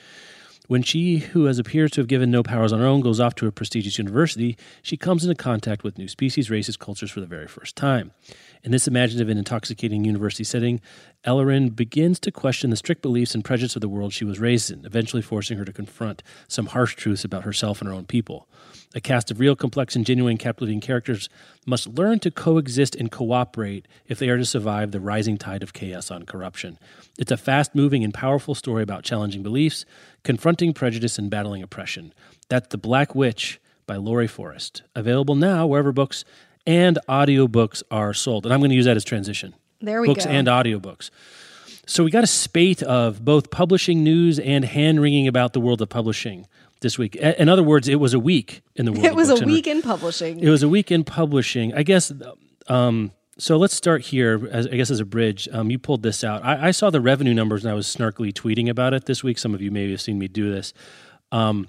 [0.67, 3.36] When she, who has appears to have given no powers on her own, goes off
[3.36, 7.28] to a prestigious university, she comes into contact with new species, races, cultures for the
[7.28, 8.12] very first time.
[8.63, 10.82] In this imaginative and intoxicating university setting,
[11.26, 14.72] Elloren begins to question the strict beliefs and prejudice of the world she was raised
[14.72, 18.48] in, eventually forcing her to confront some harsh truths about herself and her own people.
[18.96, 21.30] A cast of real, complex, and genuine captivating characters
[21.65, 25.74] must learn to coexist and cooperate if they are to survive the rising tide of
[25.74, 26.80] chaos on corruption.
[27.18, 29.86] It's a fast moving and powerful story about challenging beliefs,
[30.24, 32.13] confronting prejudice, and battling oppression.
[32.50, 34.84] That's The Black Witch by Laurie Forest.
[34.96, 36.24] Available now wherever books
[36.65, 38.45] and audiobooks are sold.
[38.45, 39.54] And I'm going to use that as transition.
[39.82, 40.13] There we go.
[40.13, 40.32] books go.
[40.32, 41.10] and audiobooks.
[41.86, 45.82] So we got a spate of both publishing news and hand wringing about the world
[45.82, 46.47] of publishing
[46.82, 47.15] this week.
[47.15, 49.06] In other words, it was a week in the world.
[49.06, 50.39] It was a week in publishing.
[50.39, 51.73] It was a week in publishing.
[51.73, 52.12] I guess.
[52.67, 54.47] Um, so let's start here.
[54.51, 56.43] As, I guess as a bridge, um, you pulled this out.
[56.43, 59.38] I, I, saw the revenue numbers and I was snarkily tweeting about it this week.
[59.38, 60.73] Some of you may have seen me do this.
[61.32, 61.67] Um,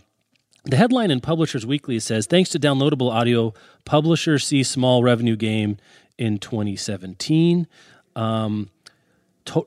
[0.66, 5.80] the headline in Publishers Weekly says, "Thanks to downloadable audio, publishers see small revenue gain
[6.18, 7.66] in 2017.
[8.14, 8.70] Um,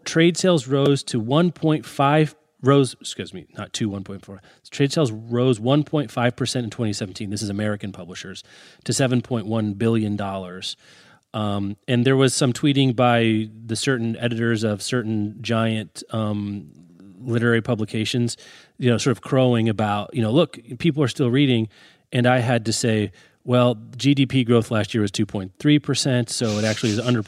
[0.04, 6.10] trade sales rose to 1.5 rose excuse me not to 1.4 trade sales rose 1.5%
[6.10, 8.44] in 2017 this is american publishers
[8.84, 10.76] to 7.1 billion dollars.
[11.32, 16.72] Um, and there was some tweeting by the certain editors of certain giant um,
[17.20, 18.36] literary publications
[18.80, 21.70] you know sort of crowing about you know look people are still reading
[22.12, 23.12] and i had to say
[23.50, 27.24] well, GDP growth last year was 2.3%, so it actually is under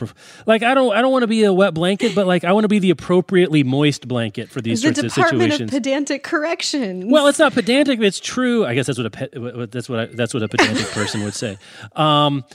[0.46, 2.66] like I don't I don't want to be a wet blanket, but like I want
[2.66, 5.72] to be the appropriately moist blanket for these the sorts of Department situations.
[5.72, 7.06] Of pedantic corrections.
[7.08, 8.66] Well, it's not pedantic, it's true.
[8.68, 11.58] I guess that's what a that's what I, that's what a pedantic person would say.
[11.96, 12.46] Um,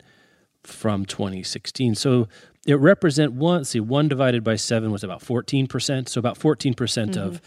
[0.62, 1.94] from 2016.
[1.94, 2.28] So
[2.66, 3.58] it represent one.
[3.58, 6.08] Let's see, one divided by seven was about 14 percent.
[6.08, 7.40] So about 14 percent of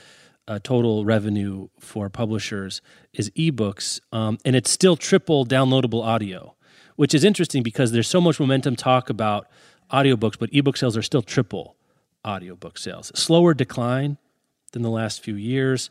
[0.48, 2.82] uh, total revenue for publishers
[3.14, 6.56] is ebooks, um, and it's still triple downloadable audio,
[6.96, 9.48] which is interesting because there's so much momentum talk about
[9.92, 11.76] audiobooks, but ebook sales are still triple
[12.26, 13.12] audiobook sales.
[13.16, 14.18] Slower decline
[14.74, 15.90] than the last few years.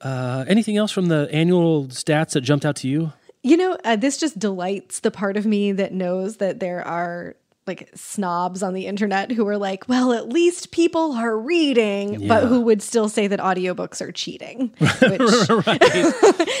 [0.00, 3.12] Uh, anything else from the annual stats that jumped out to you?
[3.42, 7.36] You know, uh, this just delights the part of me that knows that there are
[7.66, 12.44] like snobs on the internet who are like, well, at least people are reading, but
[12.44, 14.68] who would still say that audiobooks are cheating.
[14.78, 15.20] Which,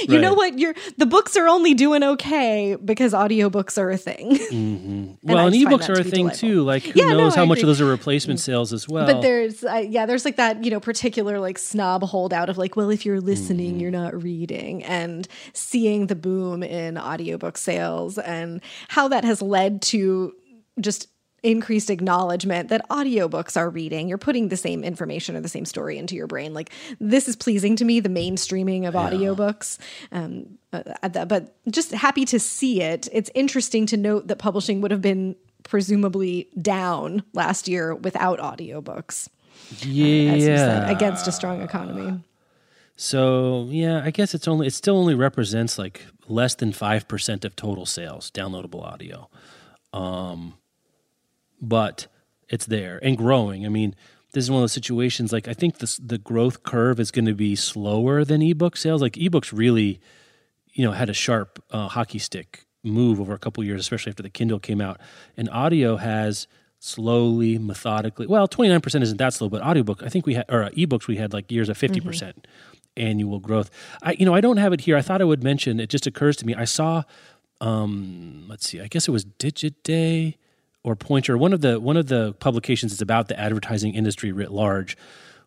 [0.08, 0.58] you know what?
[0.58, 4.38] You're the books are only doing okay because audiobooks are a thing.
[5.24, 6.48] Well, I and find ebooks are a thing delightful.
[6.48, 6.62] too.
[6.62, 9.06] Like, who Yeah, no, knows I how much of those are replacement sales as well?
[9.06, 12.76] But there's, uh, yeah, there's like that, you know, particular like snob holdout of like,
[12.76, 13.80] well, if you're listening, Mm-hmm.
[13.80, 19.80] you're not reading, and seeing the boom in audiobook sales and how that has led
[19.82, 20.34] to
[20.80, 21.08] just
[21.42, 24.08] increased acknowledgement that audiobooks are reading.
[24.08, 26.54] You're putting the same information or the same story into your brain.
[26.54, 29.78] Like, this is pleasing to me, the mainstreaming of audiobooks.
[30.10, 33.08] Um, uh, uh, but just happy to see it.
[33.12, 39.28] It's interesting to note that publishing would have been presumably down last year without audiobooks
[39.82, 40.32] yeah.
[40.32, 42.20] as you said, against a strong economy.
[42.96, 47.44] so yeah, I guess it's only it still only represents like less than five percent
[47.44, 49.28] of total sales downloadable audio,
[49.92, 50.54] um,
[51.68, 52.06] but
[52.48, 53.66] it's there and growing.
[53.66, 53.94] I mean,
[54.32, 55.32] this is one of those situations.
[55.32, 59.00] Like I think this the growth curve is going to be slower than ebook sales.
[59.00, 60.00] Like ebooks really,
[60.72, 64.22] you know, had a sharp uh, hockey stick move over a couple years, especially after
[64.22, 65.00] the Kindle came out.
[65.36, 66.46] And audio has
[66.80, 68.26] slowly, methodically.
[68.26, 70.70] Well, twenty nine percent isn't that slow, but audiobook, I think we had, or uh,
[70.70, 72.46] ebooks, we had like years of 50 percent
[72.96, 73.70] annual growth.
[74.02, 74.96] I, you know, I don't have it here.
[74.96, 75.80] I thought I would mention.
[75.80, 76.54] It just occurs to me.
[76.54, 77.02] I saw,
[77.60, 80.36] um, let's see, I guess it was Digiday
[80.84, 84.52] or Poynter, one of the one of the publications that's about the advertising industry writ
[84.52, 84.96] large,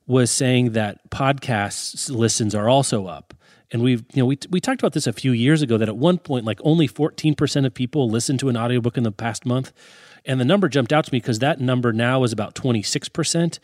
[0.07, 3.33] was saying that podcasts listens are also up.
[3.69, 5.97] And we've, you know, we, we talked about this a few years ago that at
[5.97, 9.73] one point, like only 14% of people listened to an audiobook in the past month.
[10.25, 13.59] And the number jumped out to me because that number now is about 26%.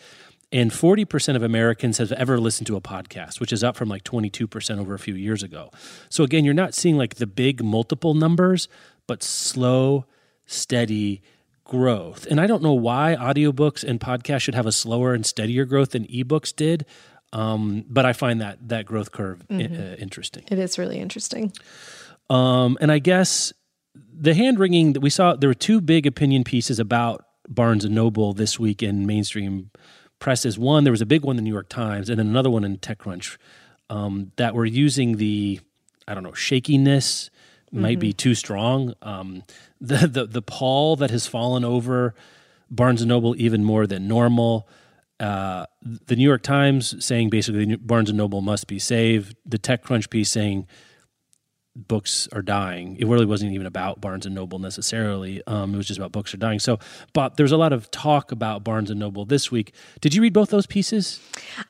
[0.51, 4.03] And 40% of Americans have ever listened to a podcast, which is up from like
[4.03, 5.71] 22% over a few years ago.
[6.09, 8.67] So again, you're not seeing like the big multiple numbers,
[9.07, 10.05] but slow,
[10.45, 11.21] steady
[11.77, 12.27] growth.
[12.29, 15.89] And I don't know why audiobooks and podcasts should have a slower and steadier growth
[15.91, 16.86] than ebooks did.
[17.33, 20.43] Um, but I find that that growth curve i- uh, interesting.
[20.51, 21.51] It is really interesting.
[22.29, 23.51] Um, and I guess
[23.95, 27.95] the hand wringing that we saw, there were two big opinion pieces about Barnes and
[27.95, 29.71] Noble this week in mainstream
[30.19, 30.59] presses.
[30.59, 32.63] One, there was a big one in the New York Times, and then another one
[32.63, 33.38] in TechCrunch
[33.89, 35.59] um, that were using the,
[36.07, 37.31] I don't know, shakiness
[37.73, 38.93] might be too strong.
[39.01, 39.43] Um,
[39.81, 42.13] the, the the pall that has fallen over
[42.69, 44.67] Barnes and Noble even more than normal.
[45.19, 49.36] Uh, the New York Times saying basically Barnes and Noble must be saved.
[49.45, 50.67] The TechCrunch piece saying
[51.75, 52.97] books are dying.
[52.99, 55.41] It really wasn't even about Barnes and Noble necessarily.
[55.47, 56.59] Um, it was just about books are dying.
[56.59, 56.77] So,
[57.13, 59.73] but there's a lot of talk about Barnes and Noble this week.
[60.01, 61.19] Did you read both those pieces?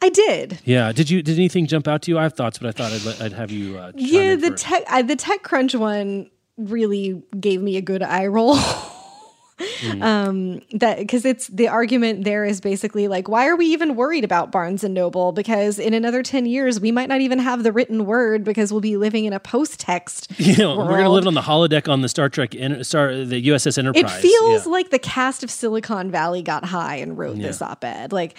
[0.02, 0.60] I did.
[0.66, 0.92] Yeah.
[0.92, 1.22] Did you?
[1.24, 2.18] Did anything jump out to you?
[2.20, 3.78] I have thoughts, but I thought I'd, let- I'd have you.
[3.78, 8.58] Uh, Yeah, the tech I, the TechCrunch one really gave me a good eye roll.
[10.02, 14.24] um that because it's the argument there is basically like why are we even worried
[14.24, 15.32] about barnes and noble?
[15.32, 18.82] Because in another 10 years we might not even have the written word because we'll
[18.82, 22.02] be living in a post-text You know, we're going to live on the holodeck on
[22.02, 24.04] the Star Trek, en- Star, the USS Enterprise.
[24.04, 24.72] it feels Yeah.
[24.72, 28.12] like the cast of silicon valley got high and wrote this op-ed.
[28.12, 28.36] Like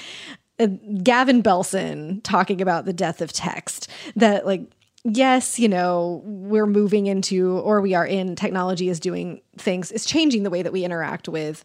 [0.60, 0.66] uh,
[1.02, 4.62] gavin belson talking about the death of text that like
[5.04, 10.04] yes you know we're moving into or we are in technology is doing things is
[10.04, 11.64] changing the way that we interact with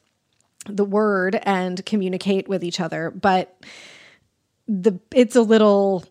[0.66, 3.12] the word and communicate with each other.
[3.12, 3.64] But
[4.68, 6.04] the it's a little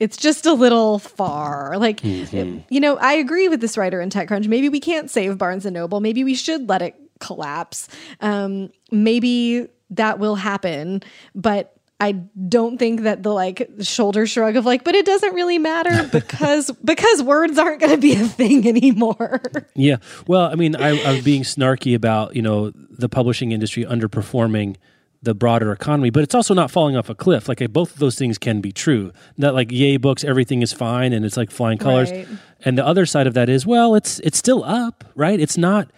[0.00, 1.76] it's just a little far.
[1.78, 2.60] Like Mm-hmm.
[2.70, 4.48] you know i agree with this writer in techcrunch.
[4.48, 6.00] Maybe we can't save barnes and noble.
[6.00, 7.88] Maybe we should let it collapse.
[8.20, 11.02] Um maybe that will happen.
[11.34, 15.58] But I don't think that the like shoulder shrug of like, but it doesn't really
[15.58, 19.42] matter because because words aren't going to be a thing anymore.
[19.74, 19.96] Yeah.
[20.26, 24.76] Well, I mean, I, I was being snarky about, you know, the publishing industry underperforming
[25.22, 27.48] the broader economy, but it's also not falling off a cliff.
[27.48, 29.12] Like both of those things can be true.
[29.36, 32.10] Not like yay books, everything is fine and it's like flying colors.
[32.10, 32.26] Right.
[32.64, 35.38] And the other side of that is, well, it's it's still up, right?
[35.38, 35.90] It's not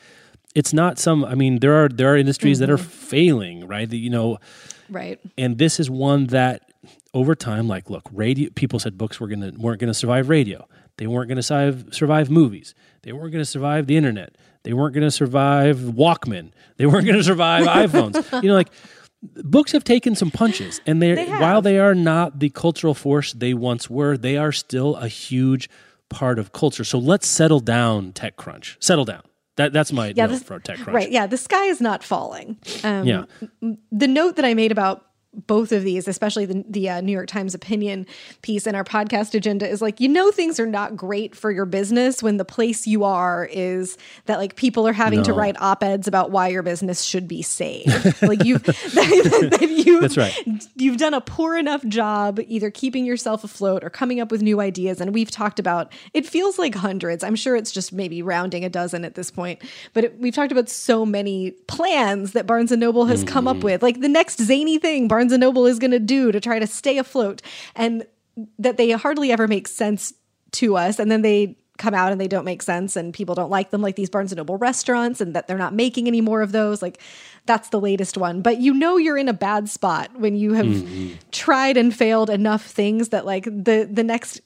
[0.54, 2.86] it's not some I mean, there are there are industries that are mm-hmm.
[2.86, 3.88] failing, right?
[3.88, 4.38] That you know,
[4.92, 5.18] right.
[5.37, 6.72] and this is one that
[7.14, 10.66] over time like look radio people said books were gonna weren't gonna survive radio.
[10.98, 12.74] They weren't gonna survive survive movies.
[13.02, 14.37] They weren't gonna survive the internet.
[14.62, 16.52] They weren't gonna survive walkman.
[16.76, 18.42] They weren't gonna survive iphones.
[18.42, 18.70] You know like
[19.22, 23.33] books have taken some punches and they're They while they are not the cultural force
[23.33, 25.68] they once were they are still a huge
[26.09, 26.85] part of culture.
[26.85, 28.76] So let's settle down techcrunch.
[28.81, 29.22] Settle down
[29.56, 31.10] that, that's my Yeah, note this- for techcrunch Right.
[31.10, 31.26] Yeah.
[31.26, 32.56] The sky is not falling.
[32.84, 33.24] Um, Yeah.
[33.90, 37.27] The note that I made about both of these, especially the, the uh, New York
[37.27, 38.07] Times opinion
[38.42, 41.66] piece in our podcast agenda, is like, you know, things are not great for your
[41.66, 45.83] business when the place you are is that like people are having to write op
[45.83, 48.23] eds about why your business should be saved.
[48.23, 50.35] like you've, that, that you, That's right.
[50.77, 54.61] You've done a poor enough job either keeping yourself afloat or coming up with new
[54.61, 55.01] ideas.
[55.01, 57.23] And we've talked about it feels like hundreds.
[57.23, 59.61] I'm sure it's just maybe rounding a dozen at this point.
[59.92, 63.59] But it, we've talked about so many plans that Barnes and Noble has come Mm-hmm.
[63.59, 66.40] up with, like the next zany thing Barnes and Noble is going to do to
[66.40, 67.42] try to stay afloat,
[67.76, 68.06] and
[68.58, 70.14] that they hardly ever make sense
[70.52, 70.98] to us.
[70.98, 73.82] And then they come out and they don't make sense and people don't like them
[73.82, 76.82] like these Barnes and Noble restaurants and that they're not making any more of those
[76.82, 77.00] like
[77.46, 80.66] that's the latest one but you know you're in a bad spot when you have
[80.66, 81.14] mm-hmm.
[81.32, 84.40] tried and failed enough things that like the the next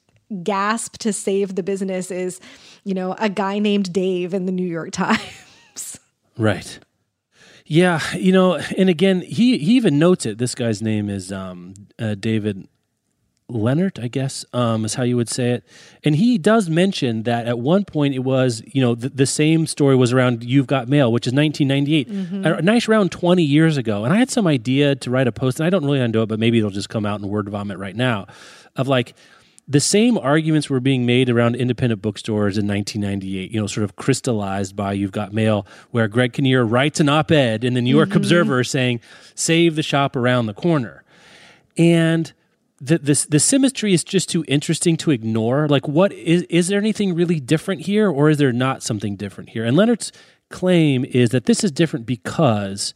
[0.44, 2.40] gasp to save the business is
[2.84, 5.98] you know a guy named Dave in the New York Times
[6.38, 6.78] Right.
[7.66, 10.38] Yeah, you know, and again, he he even notes it.
[10.38, 12.68] This guy's name is um, uh, David
[13.48, 15.64] Leonhardt, I guess, um, is how you would say it.
[16.04, 19.66] And he does mention that at one point it was, you know, the, the same
[19.66, 23.76] story was around You've Got Mail, which is 1998, a, a nice round 20 years
[23.76, 24.04] ago.
[24.04, 26.18] And I had some idea to write a post, and I don't really want to
[26.18, 28.26] do it, but maybe it'll just come out in word vomit right now,
[28.74, 29.14] of like
[29.68, 33.96] the same arguments were being made around independent bookstores in 1998, you know, sort of
[33.96, 37.94] crystallized by You've Got Mail, where Greg Kinnear writes an op ed in the New
[37.94, 38.18] York mm-hmm.
[38.18, 39.00] Observer saying,
[39.34, 41.02] save the shop around the corner.
[41.76, 42.32] And
[42.80, 45.66] the, this, the symmetry is just too interesting to ignore.
[45.66, 49.50] Like, what is, is there anything really different here, or is there not something different
[49.50, 49.64] here?
[49.64, 50.12] And Leonhardt's
[50.48, 52.94] claim is that this is different because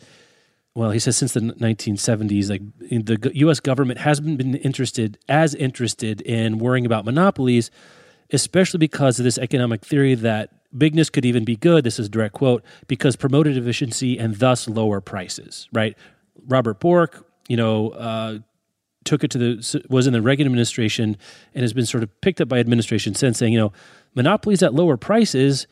[0.74, 2.62] well, he says since the 1970s, like
[3.04, 3.60] the U.S.
[3.60, 7.70] government hasn't been interested as interested in worrying about monopolies,
[8.32, 11.82] especially because of this economic theory that bigness could even be good.
[11.82, 15.68] This is direct quote because promoted efficiency and thus lower prices.
[15.72, 15.98] Right?
[16.46, 18.38] Robert Bork, you know, uh,
[19.04, 21.16] took it to the was in the Reagan administration
[21.54, 23.72] and has been sort of picked up by administration since, saying, you know,
[24.14, 25.66] monopolies at lower prices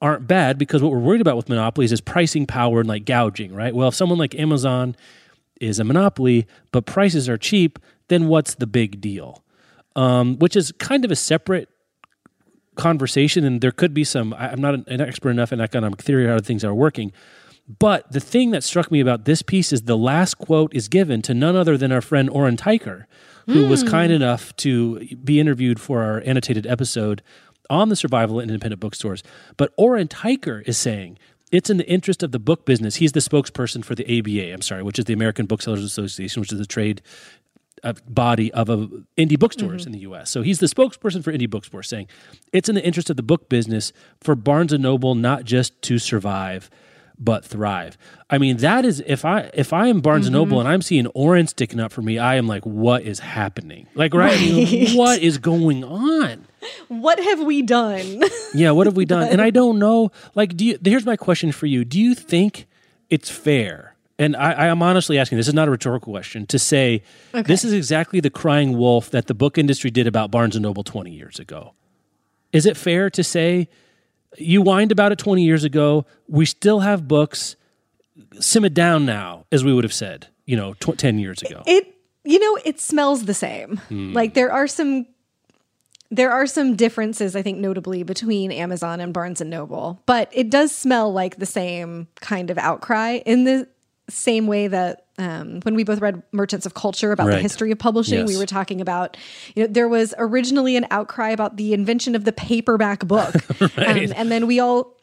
[0.00, 3.54] aren't bad because what we're worried about with monopolies is pricing power and like gouging,
[3.54, 3.74] right?
[3.74, 4.96] Well, if someone like Amazon
[5.60, 9.42] is a monopoly, but prices are cheap, then what's the big deal?
[9.96, 11.68] Um, which is kind of a separate
[12.76, 14.32] conversation, and there could be some.
[14.34, 17.12] I'm not an expert enough in economic theory how things are working,
[17.78, 21.20] but the thing that struck me about this piece is the last quote is given
[21.22, 23.04] to none other than our friend Oren Teicher,
[23.46, 27.22] who was kind enough to be interviewed for our annotated episode
[27.70, 29.22] on the survival of independent bookstores.
[29.56, 31.18] But Oren Teicher is saying
[31.52, 32.96] it's in the interest of the book business.
[32.96, 36.52] He's the spokesperson for the ABA, I'm sorry, which is the American Booksellers Association, which
[36.52, 37.00] is the trade
[37.84, 40.30] uh, body of uh, indie bookstores in the U.S.
[40.30, 42.08] So he's the spokesperson for indie bookstores, saying
[42.52, 45.98] it's in the interest of the book business for Barnes and Noble not just to
[45.98, 46.68] survive
[47.20, 47.96] but thrive.
[48.30, 51.06] I mean, that is if I if I am Barnes and Noble and I'm seeing
[51.08, 53.86] Oren sticking up for me, I am like, what is happening?
[53.94, 54.36] Like, right?
[54.36, 54.96] I mean, Right.
[54.96, 56.46] what is going on?
[56.88, 58.22] What have we done
[58.54, 59.28] Yeah, what have we done?
[59.28, 60.10] And I don't know.
[60.34, 60.78] Like, do you?
[60.82, 62.66] Here's my question for you: Do you think
[63.10, 66.58] it's fair, and I, I am honestly asking this is not a rhetorical question to
[66.58, 67.02] say
[67.32, 70.84] this is exactly the crying wolf that the book industry did about Barnes and Noble
[70.84, 71.74] 20 years ago.
[72.52, 73.68] Is it fair to say
[74.36, 76.06] you whined about it 20 years ago?
[76.26, 77.56] We still have books.
[78.40, 81.62] Simmer down now, as we would have said, you know, tw- 10 years ago.
[81.66, 81.94] It
[82.24, 83.78] you know, it smells the same.
[83.88, 84.12] Hmm.
[84.12, 85.06] Like there are some
[86.10, 90.50] there are some differences I think notably between Amazon and Barnes and Noble, but it
[90.50, 93.68] does smell like the same kind of outcry in the
[94.08, 97.78] same way that um, when we both read Merchants of Culture about the history of
[97.78, 99.16] publishing, we were talking about,
[99.54, 103.34] you know, there was originally an outcry about the invention of the paperback book.
[103.60, 104.96] um, and then we all,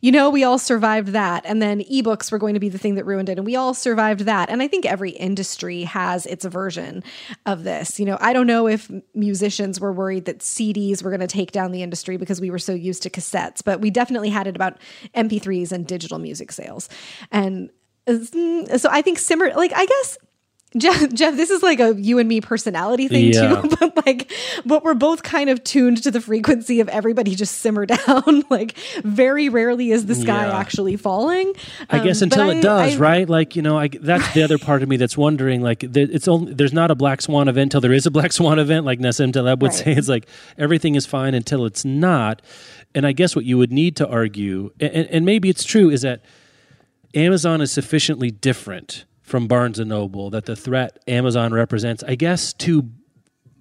[0.00, 1.44] you know, we all survived that.
[1.44, 3.38] And then ebooks were going to be the thing that ruined it.
[3.38, 4.48] And we all survived that.
[4.48, 7.02] And I think every industry has its version
[7.46, 8.00] of this.
[8.00, 11.52] You know, I don't know if musicians were worried that CDs were going to take
[11.52, 14.56] down the industry because we were so used to cassettes, but we definitely had it
[14.56, 14.78] about
[15.14, 16.88] MP3s and digital music sales.
[17.30, 17.70] And
[18.06, 18.18] uh,
[18.78, 20.18] so I think Simmer, like, I guess.
[20.78, 23.60] Jeff, Jeff, this is like a you and me personality thing Yeah.
[23.60, 24.32] too, but like,
[24.64, 28.42] but we're both kind of tuned to the frequency of everybody just simmer down.
[28.48, 30.58] like, very rarely is the sky Yeah.
[30.58, 31.52] actually falling.
[31.90, 33.28] I guess Um, until it I- does, I- right?
[33.28, 35.60] Like you know, I, that's the other part of me that's wondering.
[35.62, 38.32] Like, there, it's only there's not a black swan event until there is a black
[38.32, 38.86] swan event.
[38.86, 39.78] Like Nassim Taleb would Right.
[39.84, 42.40] say, it's like everything is fine until it's not.
[42.94, 46.02] And I guess what you would need to argue, and, and maybe it's true, is
[46.02, 46.22] that
[47.14, 52.52] Amazon is sufficiently different from Barnes and Noble that the threat Amazon represents, I guess,
[52.52, 52.90] to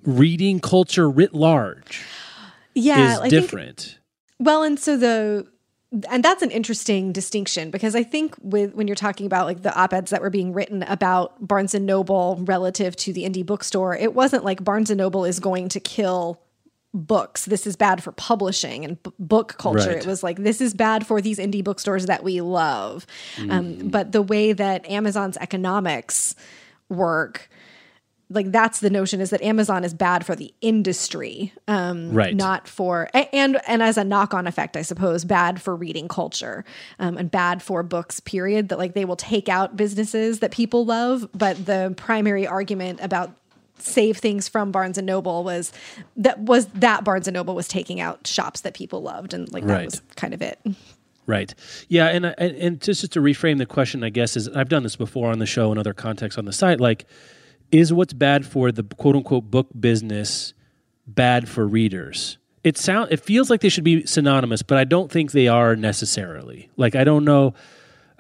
[0.04, 2.04] reading culture writ large
[2.76, 3.98] Yeah, is I think different.
[4.38, 5.48] Well, and so the
[6.10, 9.74] and that's an interesting distinction because I think with when you're talking about like the
[9.74, 14.14] op-eds that were being written about Barnes and Noble relative to the indie bookstore, it
[14.14, 16.42] wasn't like Barnes and Noble is going to kill
[16.94, 17.46] books.
[17.46, 19.90] This is bad for publishing and b- book culture.
[19.90, 19.98] Right.
[19.98, 23.06] It was like this is bad for these indie bookstores that we love.
[23.38, 23.52] Mm-hmm.
[23.52, 26.36] Um, but the way that Amazon's economics
[26.90, 27.50] work
[28.32, 32.36] like that's the notion is that Amazon is bad for the industry, um, Right.
[32.36, 36.64] Not for and and as a knock on effect, I suppose, bad for reading culture
[37.00, 38.20] um, and bad for books.
[38.20, 38.70] Period.
[38.70, 43.36] That like they will take out businesses that people love, but the primary argument about
[43.82, 45.72] save things from Barnes and Noble was
[46.18, 49.66] that was that Barnes and Noble was taking out shops that people loved, and like
[49.66, 49.86] that Right.
[49.86, 50.60] was kind of it.
[51.28, 51.54] Right.
[51.88, 54.70] Yeah, and I- and, and just, just to reframe the question, I guess is I've
[54.70, 56.80] done this before on the show and other contexts on the site.
[56.82, 57.06] Like,
[57.72, 60.54] is what's bad for the quote unquote book business
[61.08, 62.38] bad for readers?
[62.64, 65.76] It sound it feels like they should be synonymous, but I don't think they are
[65.76, 66.70] necessarily.
[66.78, 67.54] Like, I don't know.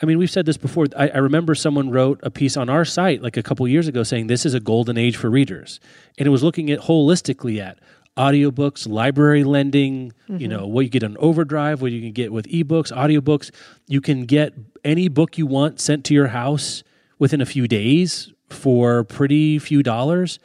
[0.02, 0.88] I mean, we've said this before.
[0.98, 4.04] I, I remember someone wrote a piece on our site like a couple years ago
[4.04, 5.80] saying this is a golden age for readers,
[6.18, 7.80] and it was looking at holistically at
[8.18, 12.46] audiobooks, library lending, you know, what you get on Overdrive, what you can get with
[12.48, 13.52] ebooks, audiobooks.
[13.88, 16.84] You can get any book you want sent to your house
[17.20, 20.40] within a few days for pretty few dollars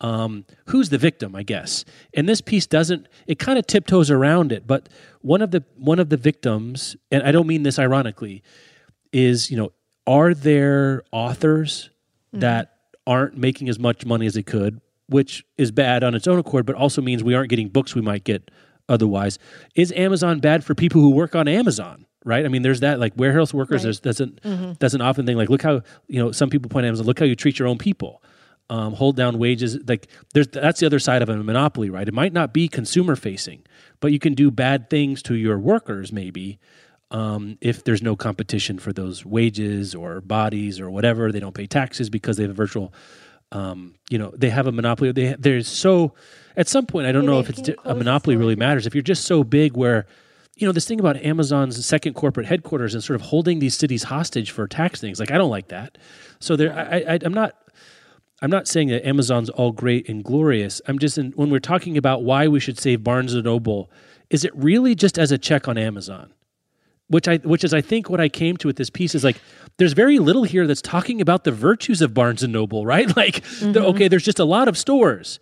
[0.00, 1.84] um, who's the victim, I guess.
[2.14, 3.06] And this piece doesn't.
[3.26, 4.88] It kind of tiptoes around it, but
[5.20, 8.42] one of the one of the victims, and I don't mean this ironically,
[9.12, 9.72] is you know,
[10.06, 11.90] are there authors
[12.32, 16.38] that aren't making as much money as they could, which is bad on its own
[16.38, 18.50] accord, but also means we aren't getting books we might get
[18.88, 19.38] otherwise.
[19.74, 22.06] Is Amazon bad for people who work on Amazon?
[22.24, 22.44] Right.
[22.44, 23.80] I mean, there's that like warehouse workers.
[23.80, 23.84] Right.
[23.84, 25.36] There's that's an that's an often thing.
[25.36, 27.06] Like, look how you know some people point at Amazon.
[27.06, 28.22] Look how you treat your own people
[28.70, 29.76] um, hold down wages.
[29.86, 32.06] Like there's that's the other side of a monopoly, right?
[32.06, 33.66] It might not be consumer facing,
[33.98, 36.58] but you can do bad things to your workers maybe
[37.10, 41.32] um, if there's no competition for those wages or bodies or whatever.
[41.32, 42.92] They don't pay taxes because they have a virtual.
[43.52, 45.10] Um, you know, they have a monopoly.
[45.12, 46.14] They there's so
[46.56, 48.86] at some point I don't know if it's a monopoly really matters.
[48.86, 50.06] If you're just so big where
[50.56, 54.04] you know this thing about Amazon's second corporate headquarters and sort of holding these cities
[54.04, 55.18] hostage for tax things.
[55.18, 55.98] Like I don't like that.
[56.38, 57.56] So there, I, I, I'm not.
[58.42, 60.80] I'm not saying that Amazon's all great and glorious.
[60.88, 63.90] I'm just in, when we're talking about why we should save Barnes and Noble,
[64.30, 66.32] is it really just as a check on Amazon?
[67.10, 69.36] Which I which is I think what I came to with this piece is like
[69.76, 73.14] there's very little here that's talking about the virtues of Barnes and Noble, right?
[73.16, 73.76] Like the- mm-hmm.
[73.78, 75.38] okay, there's just a lot of stores.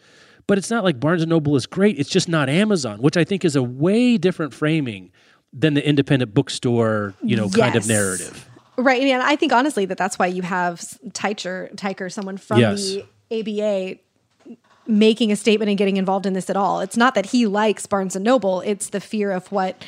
[0.47, 1.99] But it's not like Barnes and Noble is great.
[1.99, 5.13] It's just not Amazon, which I think is a way different framing
[5.53, 8.49] than the independent bookstore, you know, kind of narrative.
[8.79, 9.03] Right.
[9.03, 12.95] And I think honestly that that's why you have Teicher, Teicher, someone from Yes.
[12.95, 13.99] the ABA
[14.87, 16.81] making a statement and getting involved in this at all.
[16.81, 19.85] It's not that he likes Barnes and Noble, it's the fear of what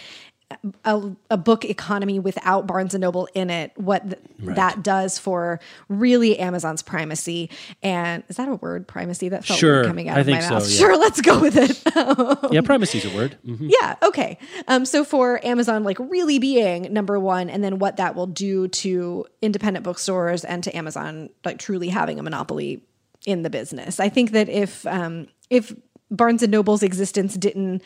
[0.85, 4.23] a, a book economy without Barnes and Noble in it, what th-
[4.57, 7.51] that does for really Amazon's primacy.
[7.83, 9.29] And is that a word, primacy?
[9.29, 10.69] That felt Sure, coming out I of my so, mouth.
[10.69, 10.77] yeah.
[10.79, 12.53] Sure, let's go with it.
[12.53, 13.39] yeah, primacy is a word.
[13.47, 13.71] Mhm.
[13.81, 13.95] Yeah.
[14.03, 14.39] Okay.
[14.67, 18.67] Um, so for Amazon, like really being number one, and then what that will do
[18.69, 22.83] to independent bookstores and to Amazon, like truly having a monopoly
[23.27, 24.01] in the business.
[24.01, 25.73] I think that if um, if
[26.11, 27.83] Barnes and Noble's existence didn't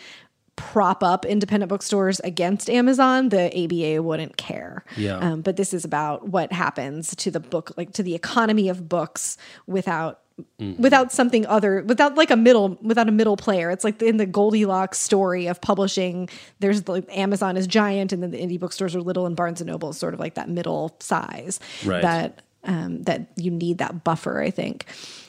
[0.57, 4.85] prop up independent bookstores against Amazon, the ABA wouldn't care.
[4.97, 5.19] Yeah.
[5.19, 8.89] Um, but this is about what happens to the book, like to the economy of
[8.89, 9.37] books
[9.67, 10.21] without
[10.79, 14.27] without something other without like a middle without a middle player it's like in the
[14.27, 16.29] goldilocks story of publishing
[16.59, 19.71] there's like amazon is giant and then the indie bookstores are little and barnes and
[19.71, 22.03] noble is sort of like that middle size Right.
[22.03, 24.87] that um, that you need that buffer i think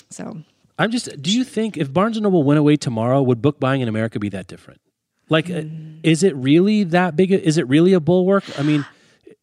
[0.10, 0.38] so
[0.78, 1.22] I'm just.
[1.22, 4.20] Do you think if Barnes and Noble went away tomorrow, would book buying in America
[4.20, 4.82] be that different?
[5.30, 5.64] Like, uh,
[6.04, 7.32] is it really that big?
[7.32, 8.44] a- Is it really a bulwark?
[8.60, 8.86] I mean,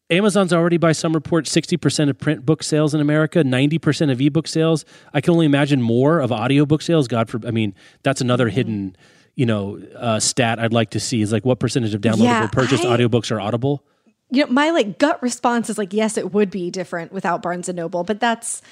[0.09, 4.11] Amazon's already, by some reports, sixty percent of print book sales in America, ninety percent
[4.11, 4.85] of ebook sales.
[5.13, 7.07] I can only imagine more of audiobook sales.
[7.07, 7.39] God for.
[7.47, 7.73] I mean,
[8.03, 8.95] that's another hidden,
[9.35, 11.21] you know, uh, stat I'd like to see.
[11.21, 13.83] Is like what percentage of downloadable Yeah, purchased I- audiobooks are audible?
[14.29, 17.69] you know my like gut response is like yes it would be different without barnes
[17.69, 18.63] and noble but that's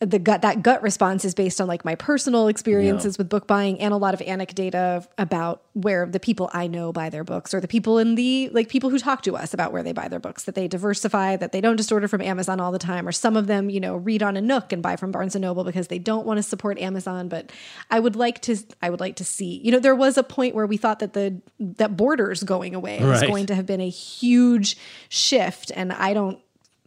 [0.00, 3.80] the gut that gut response is based on like my personal experiences with book buying
[3.80, 7.60] and a lot of anecdata about where the people I know buy their books or
[7.60, 10.18] the people in the like people who talk to us about where they buy their
[10.20, 13.12] books that they diversify that they don't just order from Amazon all the time or
[13.12, 15.64] some of them you know read on a Nook and buy from Barnes and Noble
[15.64, 17.28] because they don't want to support Amazon.
[17.28, 17.50] But
[17.90, 20.54] I would like to I would like to see you know there was a point
[20.54, 23.88] where we thought that the that borders going away was going to have been a
[23.88, 24.76] huge
[25.08, 25.72] shift.
[25.74, 26.38] And I don't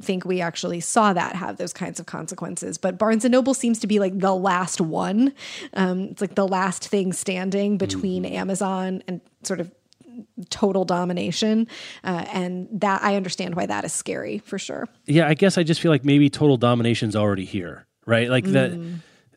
[0.01, 2.77] think we actually saw that have those kinds of consequences.
[2.77, 5.33] But Barnes and Noble seems to be like the last one.
[5.73, 9.71] Um, it's like the last thing standing between Amazon and sort of
[10.49, 11.67] total domination.
[12.03, 14.87] Uh, and that I understand why that is scary for sure.
[15.05, 18.29] yeah, I guess I just feel like maybe total domination's already here, right?
[18.29, 18.71] Like that.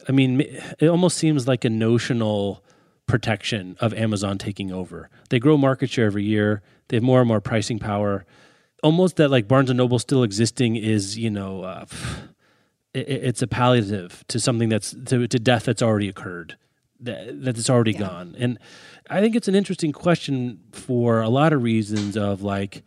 [0.08, 2.64] I mean, it almost seems like a notional
[3.06, 5.08] protection of Amazon taking over.
[5.28, 6.62] They grow market share every year.
[6.88, 8.24] They have more and more pricing power.
[8.82, 11.86] Almost that like Barnes and Noble still existing is, you know, uh,
[12.94, 16.56] it, it's a palliative to something that's to, to death that's already occurred,
[17.00, 18.34] that that's already gone.
[18.38, 18.58] And
[19.08, 22.82] I think it's an interesting question for a lot of reasons of like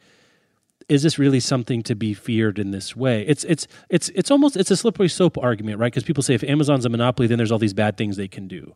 [0.88, 3.26] is this really something to be feared in this way?
[3.26, 5.92] It's it's it's it's almost it's a slippery slope argument, right?
[5.92, 8.48] Because people say if Amazon's a monopoly, then there's all these bad things they can
[8.48, 8.76] do.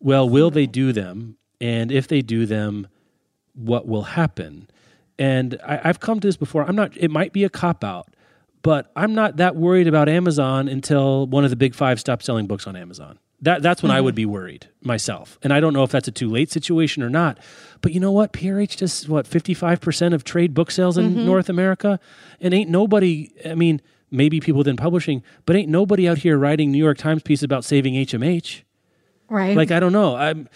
[0.00, 1.36] Well, will they do them?
[1.60, 2.88] And if they do them,
[3.54, 4.68] what will happen?
[5.18, 6.64] And I, I've come to this before.
[6.64, 6.96] I'm not.
[6.96, 8.08] It might be a cop out,
[8.62, 12.46] but I'm not that worried about Amazon until one of the big five stops selling
[12.46, 13.18] books on Amazon.
[13.40, 14.16] That that's when I would mm-hmm.
[14.16, 15.38] be worried myself.
[15.42, 17.38] And I don't know if that's a too late situation or not.
[17.80, 18.32] But you know what?
[18.32, 21.24] PRH does what 55% of trade book sales in mm-hmm.
[21.24, 22.00] North America,
[22.40, 23.30] and ain't nobody.
[23.44, 27.22] I mean, maybe people within publishing, but ain't nobody out here writing New York Times
[27.22, 28.62] pieces about saving HMH
[29.30, 29.56] Right.
[29.56, 30.16] like I don't know.
[30.16, 30.48] I'm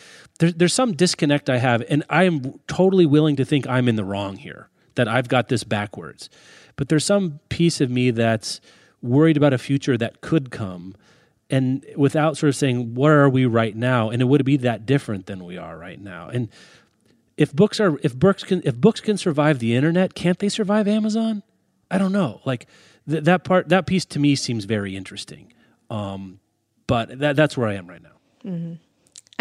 [0.42, 3.94] there's there's some disconnect I have, and I am totally willing to think I'm in
[3.94, 4.68] the wrong here.
[4.96, 6.28] That I've got this backwards,
[6.76, 8.60] but there's some piece of me that's
[9.00, 10.96] worried about a future that could come,
[11.48, 14.84] and without sort of saying where are we right now, and it would be that
[14.84, 16.28] different than we are right now.
[16.28, 16.48] And
[17.36, 20.88] if books are if books can if books can survive the internet, can't they survive
[20.88, 21.42] Amazon?
[21.90, 22.40] I don't know.
[22.44, 22.66] Like
[23.08, 25.52] th- that part that piece to me seems very interesting.
[25.88, 26.40] Um,
[26.86, 28.48] but that that's where I am right now.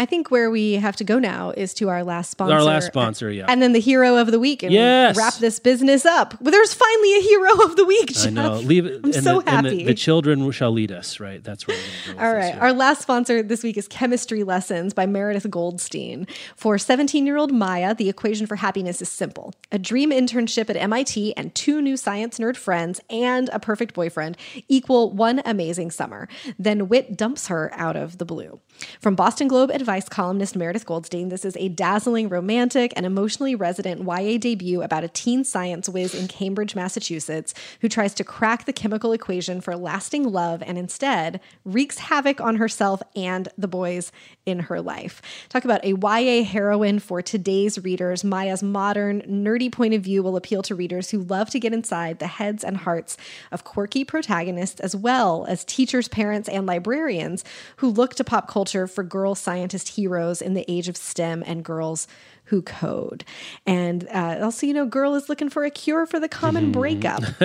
[0.02, 2.54] I think where we have to go now is to our last sponsor.
[2.54, 3.46] Our last sponsor, yeah.
[3.48, 5.16] And then the hero of the week and Yes.
[5.16, 6.34] wrap this business up.
[6.40, 8.26] Well, there's finally a hero of the week, Jeff.
[8.26, 8.54] I know.
[8.54, 8.96] Leave it.
[9.04, 9.68] I'm and so the, happy.
[9.68, 11.20] the, the children shall lead us.
[11.20, 11.44] Right.
[11.44, 11.76] That's where.
[12.16, 12.58] We're All right.
[12.58, 16.26] Our last sponsor this week is Chemistry Lessons by Meredith Goldstein.
[16.56, 20.76] For 17 year old Maya, the equation for happiness is simple a dream internship at
[20.76, 24.36] MIT and two new science nerd friends and a perfect boyfriend
[24.66, 26.26] equal one amazing summer.
[26.58, 28.58] Then Wit dumps her out of the blue.
[29.00, 34.00] From Boston Globe advice columnist Meredith Goldstein, this is a dazzling, romantic, and emotionally resonant
[34.00, 38.72] YA debut about a teen science whiz in Cambridge, Massachusetts, who tries to crack the
[38.72, 44.12] chemical equation for lasting love and instead wreaks havoc on herself and the boys
[44.46, 45.20] in her life.
[45.48, 48.24] Talk about a YA heroine for today's readers.
[48.24, 52.18] Maya's modern, nerdy point of view will appeal to readers who love to get inside
[52.18, 53.16] the heads and hearts
[53.50, 57.44] of quirky protagonists, as well as teachers, parents, and librarians
[57.76, 61.42] who look to pop culture for girl scientists scientist heroes in the age of STEM
[61.46, 62.06] and girls
[62.46, 63.24] who code.
[63.66, 66.72] And uh, also, you know, girl is looking for a cure for the common Mm-hmm.
[66.72, 67.22] breakup.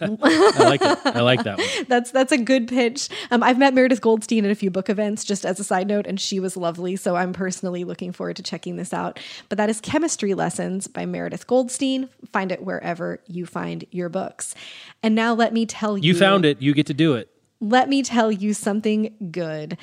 [0.00, 0.98] I like it.
[1.04, 1.66] I like that one.
[1.88, 3.08] that's that's a good pitch.
[3.30, 6.06] Um, I've met Meredith Goldstein at a few book events, just as a side note,
[6.06, 6.96] and she was lovely.
[6.96, 9.20] So I'm personally looking forward to checking this out.
[9.50, 12.08] But that is Chemistry Lessons by Meredith Goldstein.
[12.32, 14.54] Find it wherever you find your books.
[15.02, 16.62] And now let me tell you, You found it.
[16.62, 17.28] You get to do it.
[17.60, 19.76] let me tell you something good.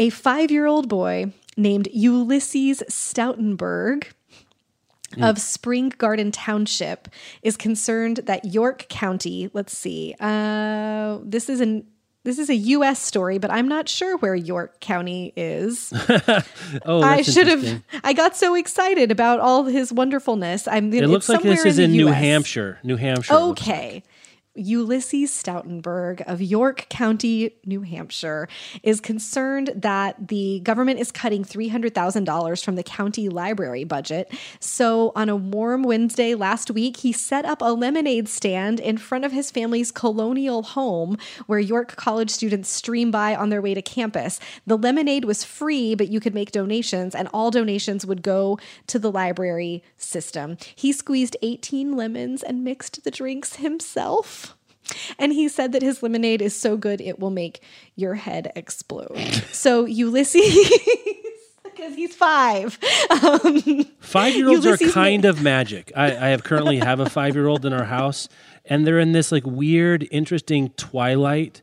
[0.00, 4.06] A five year old boy named Ulysses Stoutenberg
[5.20, 7.08] of Spring Garden Township
[7.42, 11.86] is concerned that York County, let's see, uh, this is an
[12.22, 13.00] this is a U.S.
[13.00, 15.92] story, but I'm not sure where York County is.
[16.86, 17.82] Oh, I should have.
[18.04, 20.68] I got so excited about all his wonderfulness.
[20.68, 20.92] I'm.
[20.94, 22.78] It looks like this is in New Hampshire.
[22.82, 23.34] New Hampshire.
[23.34, 23.92] Okay.
[23.94, 24.04] like.
[24.56, 28.48] Ulysses Stoutenberg of York County, New Hampshire,
[28.82, 34.32] is concerned that the government is cutting $300,000 from the county library budget.
[34.58, 39.24] So, on a warm Wednesday last week, he set up a lemonade stand in front
[39.24, 43.82] of his family's colonial home where York College students stream by on their way to
[43.82, 44.40] campus.
[44.66, 48.98] The lemonade was free, but you could make donations, and all donations would go to
[48.98, 50.56] the library system.
[50.74, 54.49] He squeezed 18 lemons and mixed the drinks himself.
[55.18, 57.62] And he said that his lemonade is so good it will make
[57.96, 59.18] your head explode.
[59.52, 60.70] So Ulysses,
[61.64, 62.78] because he's five.
[63.10, 65.92] Um, Five year olds are kind of magic.
[65.96, 68.28] I, I have currently have a five year old in our house,
[68.64, 71.62] and they're in this like weird, interesting twilight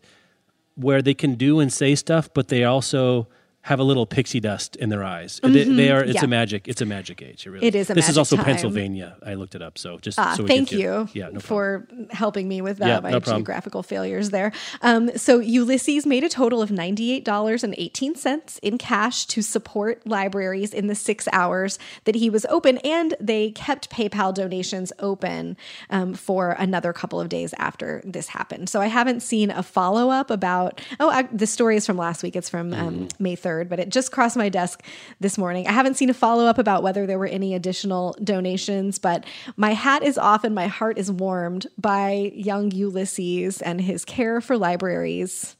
[0.75, 3.27] where they can do and say stuff, but they also
[3.67, 5.41] have a little pixie dust in their eyes.
[5.43, 6.01] They, they are.
[6.01, 6.23] It's yeah.
[6.23, 6.69] a magic.
[6.69, 7.45] It's a magic age.
[7.45, 8.45] It, really, It is a This is also time.
[8.45, 9.17] Pennsylvania.
[9.25, 9.77] I looked it up.
[9.77, 12.99] So just Ah, so we thank you, Yeah, no for helping me with that, Yeah,
[13.01, 14.53] my no geographical failures there.
[14.81, 20.95] Um, so Ulysses made a total of $98.18 in cash to support libraries in the
[20.95, 25.57] six hours that he was open, and they kept PayPal donations open
[25.89, 28.69] um, for another couple of days after this happened.
[28.69, 32.23] So I haven't seen a follow up about, oh, I, the story is from last
[32.23, 32.35] week.
[32.35, 33.11] It's from um, Mm.
[33.19, 34.83] May 3rd, but it just crossed my desk
[35.19, 35.67] this morning.
[35.67, 39.73] I haven't seen a follow up about whether there were any additional donations, but my
[39.73, 44.57] hat is off and my heart is warmed by young Ulysses and his care for
[44.57, 45.55] libraries.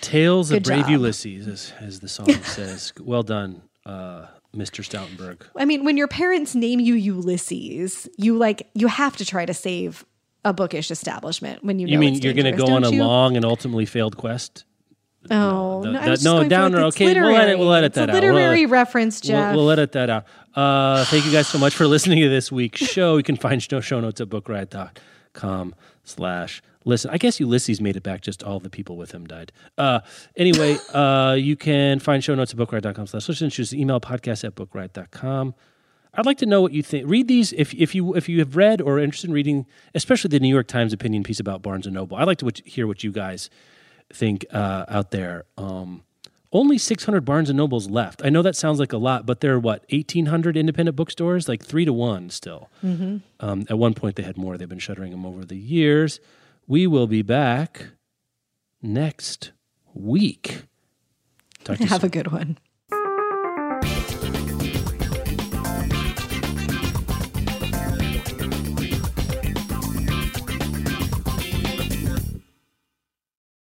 [0.00, 0.90] Tales of Brave job.
[0.90, 2.92] Ulysses, as, as the song says.
[3.00, 4.84] Well done, uh, Mr.
[4.84, 5.42] Stoutenberg.
[5.56, 9.54] I mean, when your parents name you Ulysses, you like you have to try to
[9.54, 10.04] save
[10.44, 13.02] a bookish establishment when you know You mean you're going to go on a you?
[13.02, 14.64] long and ultimately failed quest?
[15.30, 17.78] Oh No, no, that- no, downer, okay, we'll edit- we'll literary.
[17.84, 18.14] edit that out.
[18.22, 19.54] We'll literary reference, Jeff.
[19.54, 20.24] We'll, we'll edit that out.
[20.54, 23.16] Uh, thank you guys so much for listening to this week's show.
[23.16, 25.74] You can find show, show notes at bookriot.com
[26.04, 27.10] slash listen.
[27.10, 29.52] I guess Ulysses made it back, just all the people with him died.
[29.76, 30.00] Uh,
[30.36, 33.50] anyway, uh, you can find show notes at bookriot.com slash listen.
[33.50, 35.54] Just email podcast at bookriot.com.
[36.18, 37.06] I'd like to know what you think.
[37.10, 40.28] Read these if, if you if you have read or are interested in reading, especially
[40.28, 42.16] the New York Times opinion piece about Barnes and Noble.
[42.16, 43.50] I'd like to hear what you guys
[44.12, 45.44] think uh, out there.
[45.58, 46.02] Um,
[46.52, 48.22] only 600 Barnes and Nobles left.
[48.24, 51.62] I know that sounds like a lot, but there are what 1,800 independent bookstores, like
[51.62, 52.70] three to one still.
[52.82, 53.22] Um,
[53.68, 54.56] at one point, they had more.
[54.56, 56.20] They've been shuttering them over the years.
[56.66, 57.88] We will be back
[58.80, 59.52] next
[59.92, 60.62] week.
[61.64, 62.08] Talk to you Have soon.
[62.08, 62.58] a good one.